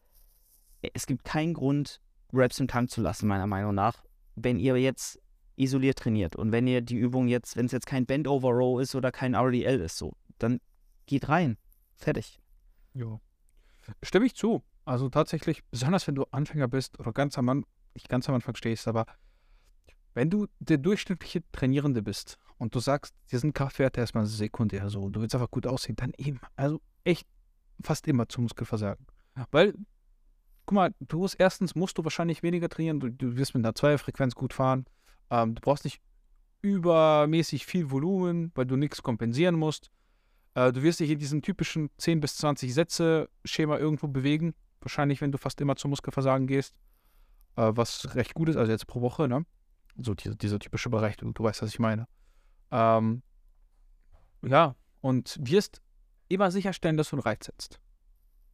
[0.93, 1.99] Es gibt keinen Grund,
[2.33, 4.03] Raps im Tank zu lassen, meiner Meinung nach.
[4.35, 5.19] Wenn ihr jetzt
[5.61, 6.35] isoliert trainiert.
[6.35, 9.11] Und wenn ihr die Übung jetzt, wenn es jetzt kein Bend Over Row ist oder
[9.11, 10.59] kein RDL ist, so, dann
[11.05, 11.57] geht rein.
[11.95, 12.39] Fertig.
[12.93, 13.19] Ja.
[14.03, 14.63] Stimme ich zu.
[14.85, 18.55] Also tatsächlich, besonders wenn du Anfänger bist oder ganz am Anfang, nicht ganz am Anfang
[18.55, 19.05] stehst, aber
[20.13, 25.09] wenn du der durchschnittliche Trainierende bist und du sagst, dir sind Kraftwerte erstmal sekundär so,
[25.09, 27.27] du willst einfach gut aussehen, dann eben, also echt
[27.81, 29.05] fast immer zum Muskelversagen.
[29.51, 29.73] Weil,
[30.65, 33.75] guck mal, du musst erstens musst du wahrscheinlich weniger trainieren, du, du wirst mit einer
[33.75, 34.85] Zweierfrequenz gut fahren,
[35.31, 36.01] ähm, du brauchst nicht
[36.61, 39.89] übermäßig viel Volumen, weil du nichts kompensieren musst.
[40.53, 44.53] Äh, du wirst dich in diesem typischen 10 bis 20 Sätze-Schema irgendwo bewegen.
[44.81, 46.75] Wahrscheinlich, wenn du fast immer zum Muskelversagen gehst.
[47.55, 49.45] Äh, was recht gut ist, also jetzt pro Woche, ne?
[49.97, 52.07] So diese, dieser typische Bereich, du, du weißt, was ich meine.
[52.71, 53.23] Ähm,
[54.45, 55.81] ja, und wirst
[56.29, 57.79] immer sicherstellen, dass du einen Reiz setzt.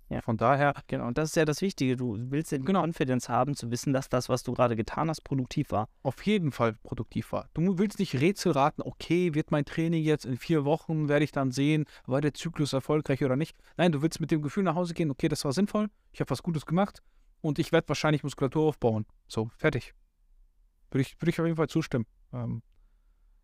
[0.10, 0.22] Ja.
[0.22, 0.74] Von daher.
[0.88, 1.98] Genau, und das ist ja das Wichtige.
[1.98, 2.82] Du willst die genau.
[2.82, 5.90] Confidence haben, zu wissen, dass das, was du gerade getan hast, produktiv war.
[6.04, 7.50] Auf jeden Fall produktiv war.
[7.54, 11.32] Du willst nicht Rätsel raten, okay, wird mein Training jetzt in vier Wochen, werde ich
[11.32, 13.58] dann sehen, war der Zyklus erfolgreich oder nicht.
[13.76, 16.30] Nein, du willst mit dem Gefühl nach Hause gehen, okay, das war sinnvoll, ich habe
[16.30, 17.02] was Gutes gemacht
[17.42, 19.06] und ich werde wahrscheinlich Muskulatur aufbauen.
[19.28, 19.94] So, fertig.
[20.92, 22.06] Würde ich, würde ich auf jeden Fall zustimmen.
[22.32, 22.62] Ähm,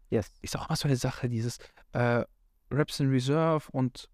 [0.09, 0.31] yes.
[0.41, 1.57] Ist auch immer so eine Sache, dieses
[1.91, 2.23] äh,
[2.71, 4.09] Reps in Reserve und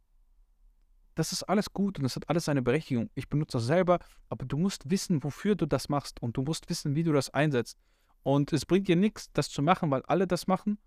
[1.19, 3.09] das ist alles gut und das hat alles seine Berechtigung.
[3.13, 6.69] Ich benutze das selber, aber du musst wissen, wofür du das machst und du musst
[6.69, 7.77] wissen, wie du das einsetzt.
[8.23, 10.77] Und es bringt dir nichts, das zu machen, weil alle das machen.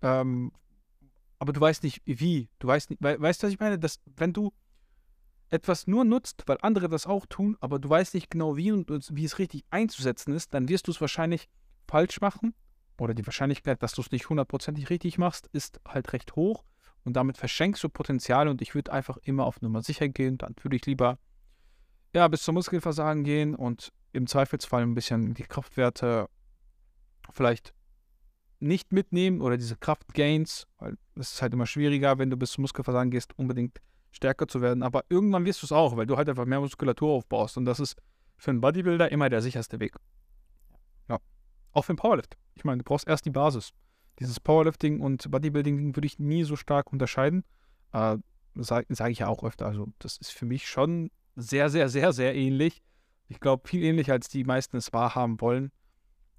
[0.00, 0.52] Ähm,
[1.40, 2.48] aber du weißt nicht, wie.
[2.60, 3.76] Du weißt nicht, we weißt du, was ich meine?
[3.76, 4.52] Dass, wenn du
[5.50, 8.88] etwas nur nutzt, weil andere das auch tun, aber du weißt nicht genau, wie und
[8.88, 11.48] wie es richtig einzusetzen ist, dann wirst du es wahrscheinlich
[11.88, 12.54] falsch machen.
[13.00, 16.62] Oder die Wahrscheinlichkeit, dass du es nicht hundertprozentig richtig machst, ist halt recht hoch
[17.04, 20.38] und damit verschenkst du Potenzial und ich würde einfach immer auf Nummer sicher gehen.
[20.38, 21.18] Dann würde ich lieber
[22.14, 26.28] ja, bis zum Muskelversagen gehen und im Zweifelsfall ein bisschen die Kraftwerte
[27.32, 27.72] vielleicht
[28.60, 32.62] nicht mitnehmen oder diese Kraftgains, weil es ist halt immer schwieriger, wenn du bis zum
[32.62, 33.80] Muskelversagen gehst, unbedingt
[34.12, 34.82] stärker zu werden.
[34.82, 37.80] Aber irgendwann wirst du es auch, weil du halt einfach mehr Muskulatur aufbaust und das
[37.80, 37.96] ist
[38.36, 39.96] für einen Bodybuilder immer der sicherste Weg.
[41.08, 41.18] Ja.
[41.72, 42.36] Auch für einen Powerlift.
[42.54, 43.72] Ich meine, du brauchst erst die Basis
[44.18, 47.44] dieses Powerlifting und Bodybuilding würde ich nie so stark unterscheiden.
[47.92, 48.18] Äh,
[48.54, 49.66] Sage sag ich ja auch öfter.
[49.66, 52.82] Also, das ist für mich schon sehr, sehr, sehr, sehr ähnlich.
[53.28, 55.72] Ich glaube, viel ähnlicher, als die meisten es wahrhaben wollen.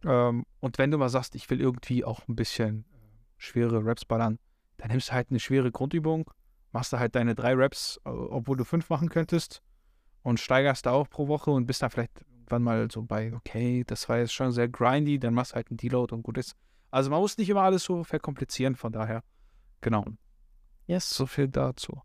[0.06, 2.98] Ähm, und wenn du mal sagst, ich will irgendwie auch ein bisschen äh,
[3.38, 4.38] schwere Raps ballern,
[4.78, 6.30] dann nimmst du halt eine schwere Grundübung,
[6.72, 9.62] machst du halt deine drei Raps, äh, obwohl du fünf machen könntest
[10.22, 13.84] und steigerst da auch pro Woche und bist dann vielleicht irgendwann mal so bei, okay,
[13.88, 16.56] das war jetzt schon sehr grindy, dann machst du halt einen Deload und gut ist.
[16.94, 19.24] Also man muss nicht immer alles so verkomplizieren, von daher.
[19.82, 20.06] Genau.
[20.86, 21.10] Yes.
[21.10, 22.04] So viel dazu.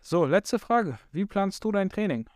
[0.00, 0.98] So, letzte Frage.
[1.12, 2.28] Wie planst du dein Training?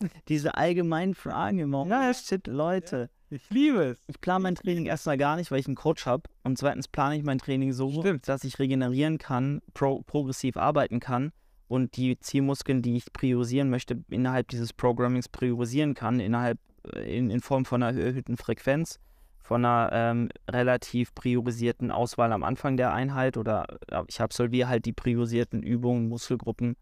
[0.28, 1.86] Diese allgemeinen Fragen immer.
[1.86, 3.10] Ja, shit, Leute.
[3.30, 3.98] Ich liebe es.
[4.06, 6.30] Ich plane mein Training erstmal gar nicht, weil ich einen Coach habe.
[6.44, 8.28] Und zweitens plane ich mein Training so, Stimmt.
[8.28, 11.32] dass ich regenerieren kann, pro progressiv arbeiten kann
[11.66, 16.58] und die Zielmuskeln, die ich priorisieren möchte, innerhalb dieses Programmings priorisieren kann, innerhalb
[16.94, 19.00] äh, in, in Form von einer erhöhten Frequenz
[19.48, 23.64] von einer ähm, relativ priorisierten Auswahl am Anfang der Einheit oder
[24.06, 26.76] ich absolviere halt die priorisierten Übungen, Muskelgruppen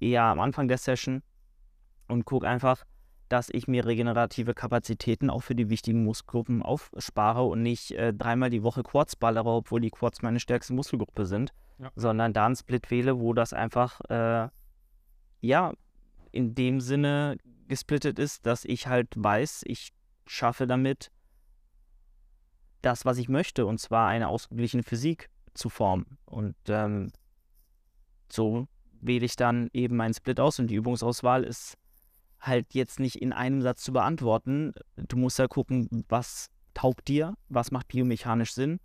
[0.00, 1.22] eher am Anfang der Session
[2.08, 2.84] und gucke einfach,
[3.28, 8.50] dass ich mir regenerative Kapazitäten auch für die wichtigen Muskelgruppen aufspare und nicht äh, dreimal
[8.50, 11.92] die Woche Quads ballere, obwohl die Quads meine stärkste Muskelgruppe sind, ja.
[11.94, 14.48] sondern da einen Split wähle, wo das einfach, äh,
[15.42, 15.74] ja,
[16.32, 17.36] in dem Sinne
[17.68, 19.92] gesplittet ist, dass ich halt weiß, ich
[20.26, 21.12] schaffe damit
[22.82, 26.18] das, was ich möchte, und zwar eine ausgeglichene Physik zu formen.
[26.24, 27.10] Und ähm,
[28.30, 28.66] so
[29.00, 31.76] wähle ich dann eben meinen Split aus und die Übungsauswahl ist
[32.40, 34.72] halt jetzt nicht in einem Satz zu beantworten.
[34.96, 38.80] Du musst ja gucken, was taugt dir, was macht biomechanisch Sinn.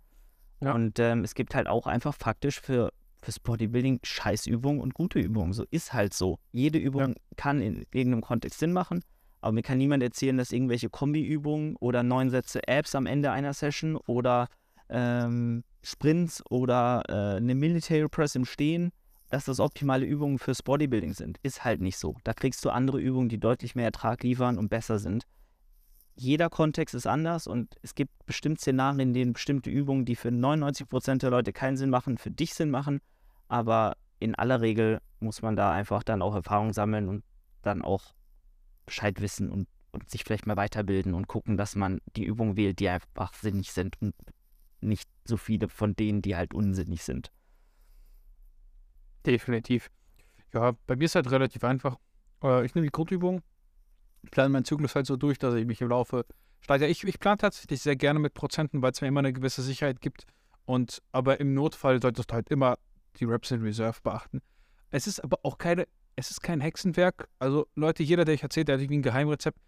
[0.60, 0.72] Ja.
[0.72, 2.90] Und ähm, es gibt halt auch einfach faktisch für
[3.22, 5.52] fürs Bodybuilding Scheißübungen und gute Übungen.
[5.52, 6.38] So ist halt so.
[6.52, 7.14] Jede Übung ja.
[7.36, 9.02] kann in irgendeinem Kontext Sinn machen,
[9.46, 13.52] Aber mir kann niemand erzählen, dass irgendwelche Kombiübungen oder neun Sätze Apps am Ende einer
[13.52, 14.48] Session oder
[14.88, 18.90] ähm, Sprints oder äh, eine Military Press im Stehen,
[19.30, 21.38] dass das optimale Übungen fürs Bodybuilding sind.
[21.44, 22.16] Ist halt nicht so.
[22.24, 25.28] Da kriegst du andere Übungen, die deutlich mehr Ertrag liefern und besser sind.
[26.16, 30.30] Jeder Kontext ist anders und es gibt bestimmt Szenarien, in denen bestimmte Übungen, die für
[30.30, 32.98] 99% der Leute keinen Sinn machen, für dich Sinn machen.
[33.46, 37.22] Aber in aller Regel muss man da einfach dann auch Erfahrung sammeln und
[37.62, 38.15] dann auch
[38.86, 42.78] Bescheid wissen und, und sich vielleicht mal weiterbilden und gucken, dass man die Übungen wählt,
[42.78, 44.14] die einfach sinnig sind und
[44.80, 47.32] nicht so viele von denen, die halt unsinnig sind.
[49.24, 49.90] Definitiv.
[50.52, 51.96] Ja, bei mir ist halt relativ einfach.
[52.42, 53.42] Äh, ich nehme die Grundübung,
[54.30, 56.24] plane meinen Zyklus halt so durch, dass ich mich im Laufe
[56.60, 56.88] steigere.
[56.88, 60.00] Ich, ich plane tatsächlich sehr gerne mit Prozenten, weil es mir immer eine gewisse Sicherheit
[60.00, 60.26] gibt.
[60.64, 62.78] Und aber im Notfall solltest du halt immer
[63.16, 64.42] die Reps in Reserve beachten.
[64.90, 67.28] Es ist aber auch keine, es ist kein Hexenwerk.
[67.38, 69.58] Also Leute, jeder, der ich erzählt, der hat irgendwie ein Geheimrezept.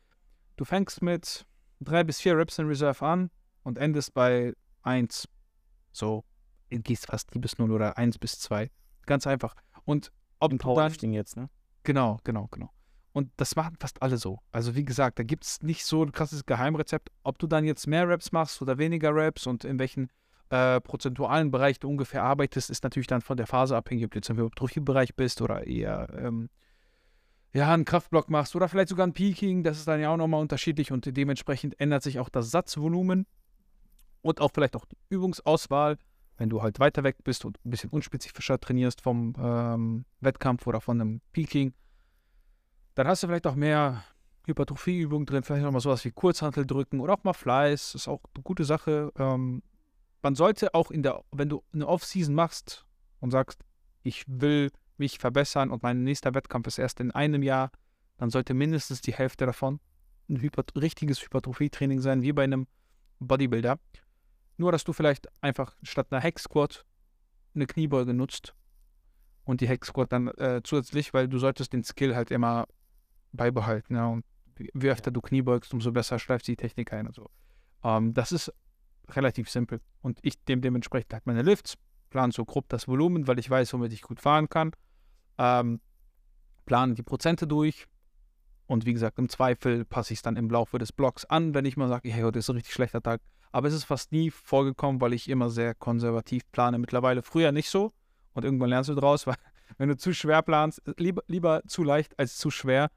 [0.56, 1.46] Du fängst mit
[1.80, 3.30] drei bis vier Reps in Reserve an
[3.62, 5.28] und endest bei 1.
[5.92, 6.24] So,
[6.70, 8.70] gehst fast nie bis 0 oder 1 bis 2.
[9.06, 9.54] Ganz einfach.
[9.84, 11.50] Und ob Im Powerlifting jetzt, ne?
[11.84, 12.70] Genau, genau, genau.
[13.12, 14.40] Und das machen fast alle so.
[14.52, 17.10] Also wie gesagt, da gibt es nicht so ein krasses Geheimrezept.
[17.24, 20.10] Ob du dann jetzt mehr Raps machst oder weniger Raps und in welchen
[20.50, 24.18] äh, prozentualen Bereich du ungefähr arbeitest, ist natürlich dann von der Phase abhängig, ob du
[24.18, 26.48] jetzt im Hypertrophie-Bereich bist oder eher ähm,
[27.52, 29.62] ja, einen Kraftblock machst oder vielleicht sogar ein Peaking.
[29.62, 33.26] Das ist dann ja auch nochmal unterschiedlich und dementsprechend ändert sich auch das Satzvolumen
[34.22, 35.98] und auch vielleicht auch die Übungsauswahl,
[36.36, 40.80] wenn du halt weiter weg bist und ein bisschen unspezifischer trainierst vom ähm, Wettkampf oder
[40.80, 41.74] von einem Peaking.
[42.94, 44.04] Dann hast du vielleicht auch mehr
[44.46, 47.94] Hypertrophieübungen drin, vielleicht auch mal sowas wie Kurzhantel drücken oder auch mal Fleiß.
[47.94, 49.12] Ist auch eine gute Sache.
[49.18, 49.62] Ähm,
[50.22, 52.86] man sollte auch in der, wenn du eine Off-Season machst
[53.20, 53.64] und sagst,
[54.02, 57.70] ich will mich verbessern und mein nächster Wettkampf ist erst in einem Jahr,
[58.16, 59.80] dann sollte mindestens die Hälfte davon
[60.28, 62.66] ein Hyper richtiges Hypertrophie-Training sein, wie bei einem
[63.20, 63.78] Bodybuilder.
[64.56, 66.84] Nur, dass du vielleicht einfach statt einer Hex Squat
[67.54, 68.54] eine Kniebeuge nutzt
[69.44, 72.66] und die Hex Squat dann äh, zusätzlich, weil du solltest den Skill halt immer
[73.32, 73.94] beibehalten.
[73.94, 74.24] Ja, und
[74.56, 77.06] wie öfter du Kniebeugst, umso besser schleift die Technik ein.
[77.06, 77.30] Also,
[77.84, 78.52] ähm, das ist
[79.10, 79.80] relativ simpel.
[80.02, 81.76] Und ich dem dementsprechend halt meine Lifts,
[82.10, 84.72] plane so grob das Volumen, weil ich weiß, womit ich gut fahren kann.
[85.38, 85.80] Ähm,
[86.66, 87.86] plane die Prozente durch.
[88.66, 91.64] Und wie gesagt, im Zweifel passe ich es dann im Laufe des Blocks an, wenn
[91.64, 93.22] ich mal sage, hey, heute ist ein richtig schlechter Tag.
[93.50, 96.78] Aber es ist fast nie vorgekommen, weil ich immer sehr konservativ plane.
[96.78, 97.92] Mittlerweile früher nicht so.
[98.34, 99.36] Und irgendwann lernst du draus, weil
[99.78, 102.90] wenn du zu schwer planst, lieber, lieber zu leicht als zu schwer,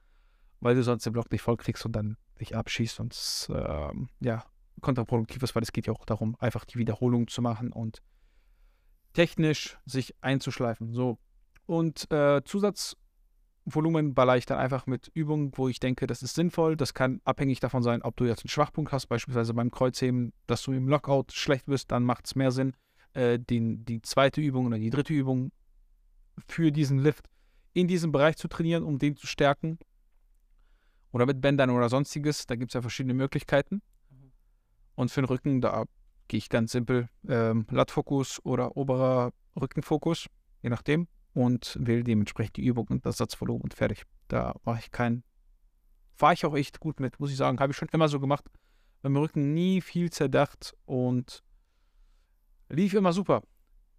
[0.59, 4.43] weil du sonst den Block nicht voll kriegst und dann dich abschießt und ähm, ja,
[4.81, 8.01] kontraproduktiv ist, weil es geht ja auch darum, einfach die Wiederholung zu machen und
[9.13, 10.93] technisch sich einzuschleifen.
[10.93, 11.17] So.
[11.65, 16.75] Und äh, Zusatzvolumen baller ich dann einfach mit Übungen, wo ich denke, das ist sinnvoll.
[16.75, 20.63] Das kann abhängig davon sein, ob du jetzt einen Schwachpunkt hast, beispielsweise beim Kreuzheben, dass
[20.63, 22.75] du im Lockout schlecht bist, dann macht es mehr Sinn,
[23.13, 25.51] äh, den, die zweite Übung oder die dritte Übung
[26.47, 27.29] für diesen Lift
[27.73, 29.79] in diesem Bereich zu trainieren, um den zu stärken.
[31.11, 32.47] Oder mit Bändern oder sonstiges.
[32.47, 33.81] Da gibt es ja verschiedene Möglichkeiten.
[35.01, 35.85] Und für den Rücken, da
[36.27, 40.27] gehe ich ganz simpel ähm, Lattfokus oder oberer Rückenfokus,
[40.61, 44.03] je nachdem, und wähle dementsprechend die Übung und das Satzvolumen und fertig.
[44.27, 45.23] Da mache ich keinen.
[46.13, 47.59] Fahre ich auch echt gut mit, muss ich sagen.
[47.59, 48.45] Habe ich schon immer so gemacht.
[49.01, 51.43] Beim Rücken nie viel zerdacht und
[52.69, 53.41] lief immer super.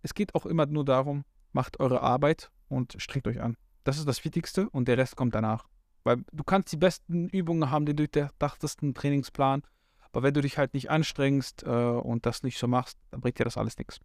[0.02, 3.56] Es geht auch immer nur darum, macht eure Arbeit und streckt euch an.
[3.82, 5.66] Das ist das Wichtigste und der Rest kommt danach.
[6.04, 9.64] Weil du kannst die besten Übungen haben, den durchdachtesten Trainingsplan,
[10.12, 13.38] aber wenn du dich halt nicht anstrengst äh, und das nicht so machst, dann bringt
[13.38, 14.00] dir das alles nichts.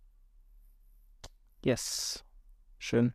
[1.64, 2.24] Yes.
[2.78, 3.14] Schön.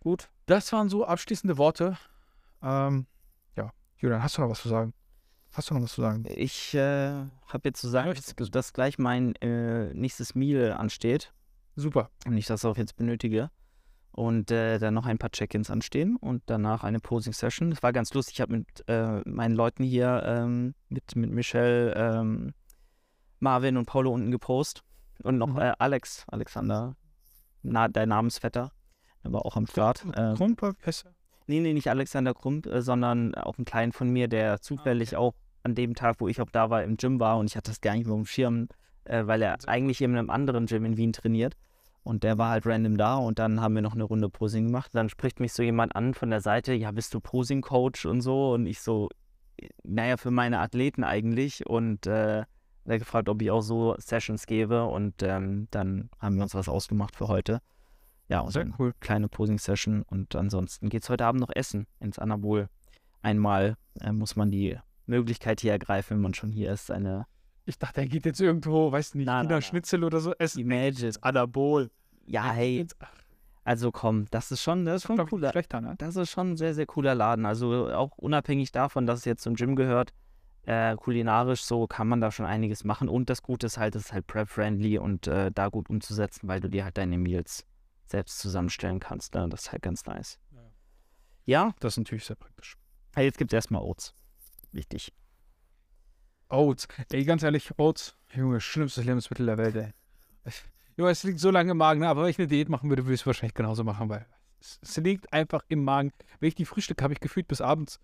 [0.00, 0.28] Gut.
[0.46, 1.96] Das waren so abschließende Worte.
[2.62, 3.06] Ähm,
[3.56, 4.92] ja, Julian, hast du noch was zu sagen?
[5.52, 6.24] Hast du noch was zu sagen?
[6.28, 7.10] Ich äh,
[7.46, 11.32] habe jetzt zu sagen, dass, dass gleich mein äh, nächstes Meal ansteht.
[11.76, 12.10] Super.
[12.26, 13.50] Und ich das auch jetzt benötige
[14.12, 17.70] und äh, dann noch ein paar Check-ins anstehen und danach eine Posing-Session.
[17.70, 18.34] Das war ganz lustig.
[18.36, 22.52] Ich habe mit äh, meinen Leuten hier, ähm, mit, mit Michelle, ähm,
[23.40, 24.82] Marvin und Paulo unten gepostet
[25.22, 25.58] und noch mhm.
[25.58, 26.96] äh, Alex, Alexander,
[27.62, 28.72] na, dein Namensvetter,
[29.24, 30.04] der war auch am Start.
[30.16, 30.62] Ähm, Krump,
[31.46, 35.20] Nee, nee, nicht Alexander Krump, äh, sondern auch ein Klein von mir, der zufällig ah,
[35.20, 35.26] okay.
[35.28, 37.70] auch an dem Tag, wo ich auch da war, im Gym war und ich hatte
[37.70, 38.68] das gar nicht mehr auf dem Schirm,
[39.04, 41.54] äh, weil er eigentlich in einem anderen Gym in Wien trainiert.
[42.08, 44.94] Und der war halt random da und dann haben wir noch eine Runde Posing gemacht.
[44.94, 48.54] Dann spricht mich so jemand an von der Seite, ja, bist du Posing-Coach und so?
[48.54, 49.10] Und ich so,
[49.82, 51.66] naja, für meine Athleten eigentlich.
[51.66, 52.44] Und äh,
[52.86, 54.86] er gefragt, ob ich auch so Sessions gebe.
[54.86, 57.60] Und ähm, dann haben wir uns was ausgemacht für heute.
[58.30, 58.94] Ja, und Sehr cool.
[59.00, 60.00] kleine Posing-Session.
[60.00, 62.70] Und ansonsten geht es heute Abend noch essen ins Anabol.
[63.20, 67.26] einmal äh, muss man die Möglichkeit hier ergreifen, wenn man schon hier ist, eine
[67.68, 69.60] Ich dachte, er geht jetzt irgendwo, weiß nicht, Na, na, Wiener na.
[69.60, 70.60] Schnitzel oder so essen.
[70.60, 71.12] Imagine.
[71.20, 71.90] Anabol.
[72.26, 72.86] Ja, hey,
[73.64, 75.50] also komm, das ist schon, das ist schon ich, cooler.
[75.50, 75.94] schlechter, ne?
[75.98, 77.44] Das ist schon ein sehr, sehr cooler Laden.
[77.44, 80.14] Also auch unabhängig davon, dass es jetzt zum Gym gehört,
[80.62, 83.08] äh, kulinarisch so kann man da schon einiges machen.
[83.10, 86.60] Und das Gute ist halt, es ist halt prep-friendly und äh, da gut umzusetzen, weil
[86.60, 87.66] du dir halt deine Meals
[88.06, 89.34] selbst zusammenstellen kannst.
[89.34, 89.46] Ne?
[89.50, 90.38] Das ist halt ganz nice.
[90.52, 90.60] Ja.
[91.44, 92.76] Ja, Das ist natürlich sehr praktisch.
[93.14, 94.14] hey, jetzt gibt es erstmal Oats.
[94.72, 95.12] Wichtig.
[96.48, 96.88] Oats.
[97.12, 99.92] Ey, ganz ehrlich, Oats, Junge, schlimmstes Lebensmittel der Welt, ey.
[100.96, 102.08] Junge, es liegt so lange im Magen, ne?
[102.08, 104.26] aber wenn ich eine Diät machen würde, würde ich es wahrscheinlich genauso machen, weil
[104.60, 106.12] es, es liegt einfach im Magen.
[106.40, 108.00] Wenn ich die frühstücke, habe ich gefühlt bis abends.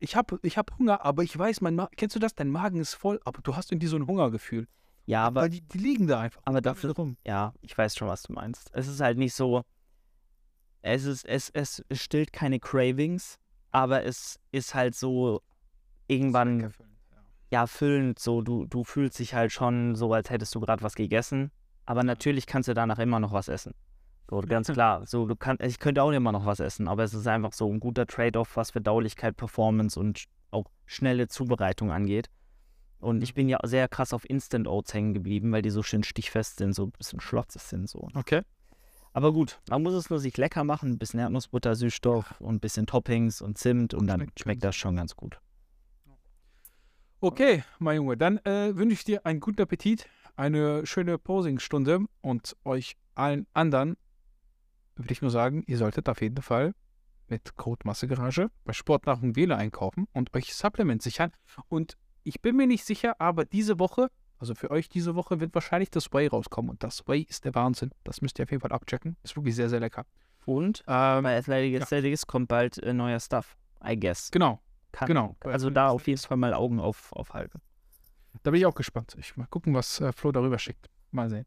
[0.00, 2.34] Ich habe ich hab Hunger, aber ich weiß, mein Ma kennst du das?
[2.34, 4.66] Dein Magen ist voll, aber du hast irgendwie so ein Hungergefühl.
[5.06, 6.42] Ja, aber Weil die, die liegen da einfach.
[6.44, 7.16] Aber dafür dafür- rum.
[7.24, 8.70] Ja, ich weiß schon, was du meinst.
[8.72, 9.62] Es ist halt nicht so.
[10.80, 13.38] Es ist, es, es stillt keine Cravings,
[13.70, 15.40] aber es ist halt so
[16.08, 16.72] irgendwann
[17.52, 18.18] ja füllend.
[18.18, 21.52] So, du, du fühlst dich halt schon so, als hättest du gerade was gegessen.
[21.86, 23.74] Aber natürlich kannst du danach immer noch was essen.
[24.28, 25.06] So, ganz klar.
[25.06, 27.70] So, du kannst, ich könnte auch immer noch was essen, aber es ist einfach so
[27.70, 32.28] ein guter Trade-off, was Verdaulichkeit, Performance und auch schnelle Zubereitung angeht.
[32.98, 36.04] Und ich bin ja sehr krass auf Instant Oats hängen geblieben, weil die so schön
[36.04, 37.88] stichfest sind, so ein bisschen schlotzig sind.
[37.88, 38.08] So.
[38.14, 38.42] Okay.
[39.12, 42.60] Aber gut, man muss es nur sich lecker machen, ein bisschen Erdnussbutter, Süßstoff und ein
[42.60, 45.41] bisschen Toppings und Zimt und dann Schmeckt das schon ganz gut.
[47.24, 52.56] Okay, mein Junge, dann äh, wünsche ich dir einen guten Appetit, eine schöne Posingstunde und
[52.64, 53.96] euch allen anderen
[54.96, 56.74] würde ich nur sagen, ihr solltet auf jeden Fall
[57.28, 61.30] mit Code Massegarage bei Sportnahrung Wähler einkaufen und euch Supplements sichern.
[61.68, 64.08] Und ich bin mir nicht sicher, aber diese Woche,
[64.38, 66.72] also für euch diese Woche, wird wahrscheinlich das Whey rauskommen.
[66.72, 67.92] Und das Whey ist der Wahnsinn.
[68.02, 69.16] Das müsst ihr auf jeden Fall abchecken.
[69.22, 70.06] Ist wirklich sehr, sehr lecker.
[70.44, 71.82] Und Ähm, bei Athletic ja.
[71.82, 73.56] Athletics kommt bald äh, neuer Stuff,
[73.86, 74.28] I guess.
[74.32, 74.60] genau,
[74.92, 75.36] Kann, genau.
[75.40, 77.60] Also da auf jeden Fall mal Augen auf, aufhalten.
[78.42, 79.14] Da bin ich auch gespannt.
[79.18, 80.88] Ich mal gucken, was äh, Flo darüber schickt.
[81.10, 81.46] Mal sehen.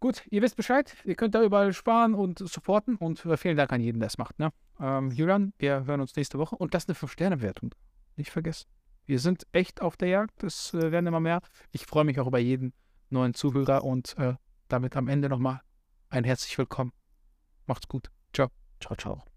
[0.00, 0.96] Gut, ihr wisst Bescheid.
[1.04, 2.96] Ihr könnt da überall sparen und supporten.
[2.96, 4.38] Und äh, vielen Dank an jeden, der es macht.
[4.38, 4.50] Ne?
[4.80, 6.56] Ähm, Julian, wir hören uns nächste Woche.
[6.56, 7.74] Und das ist eine 5-Sterne-Wertung.
[8.16, 8.68] Nicht vergessen.
[9.06, 10.42] Wir sind echt auf der Jagd.
[10.42, 11.40] Es äh, werden immer mehr.
[11.72, 12.72] Ich freue mich auch über jeden
[13.10, 13.84] neuen Zuhörer.
[13.84, 14.34] Und äh,
[14.68, 15.60] damit am Ende nochmal
[16.08, 16.92] ein herzlich willkommen.
[17.66, 18.10] Macht's gut.
[18.80, 19.29] Ciao, ciao.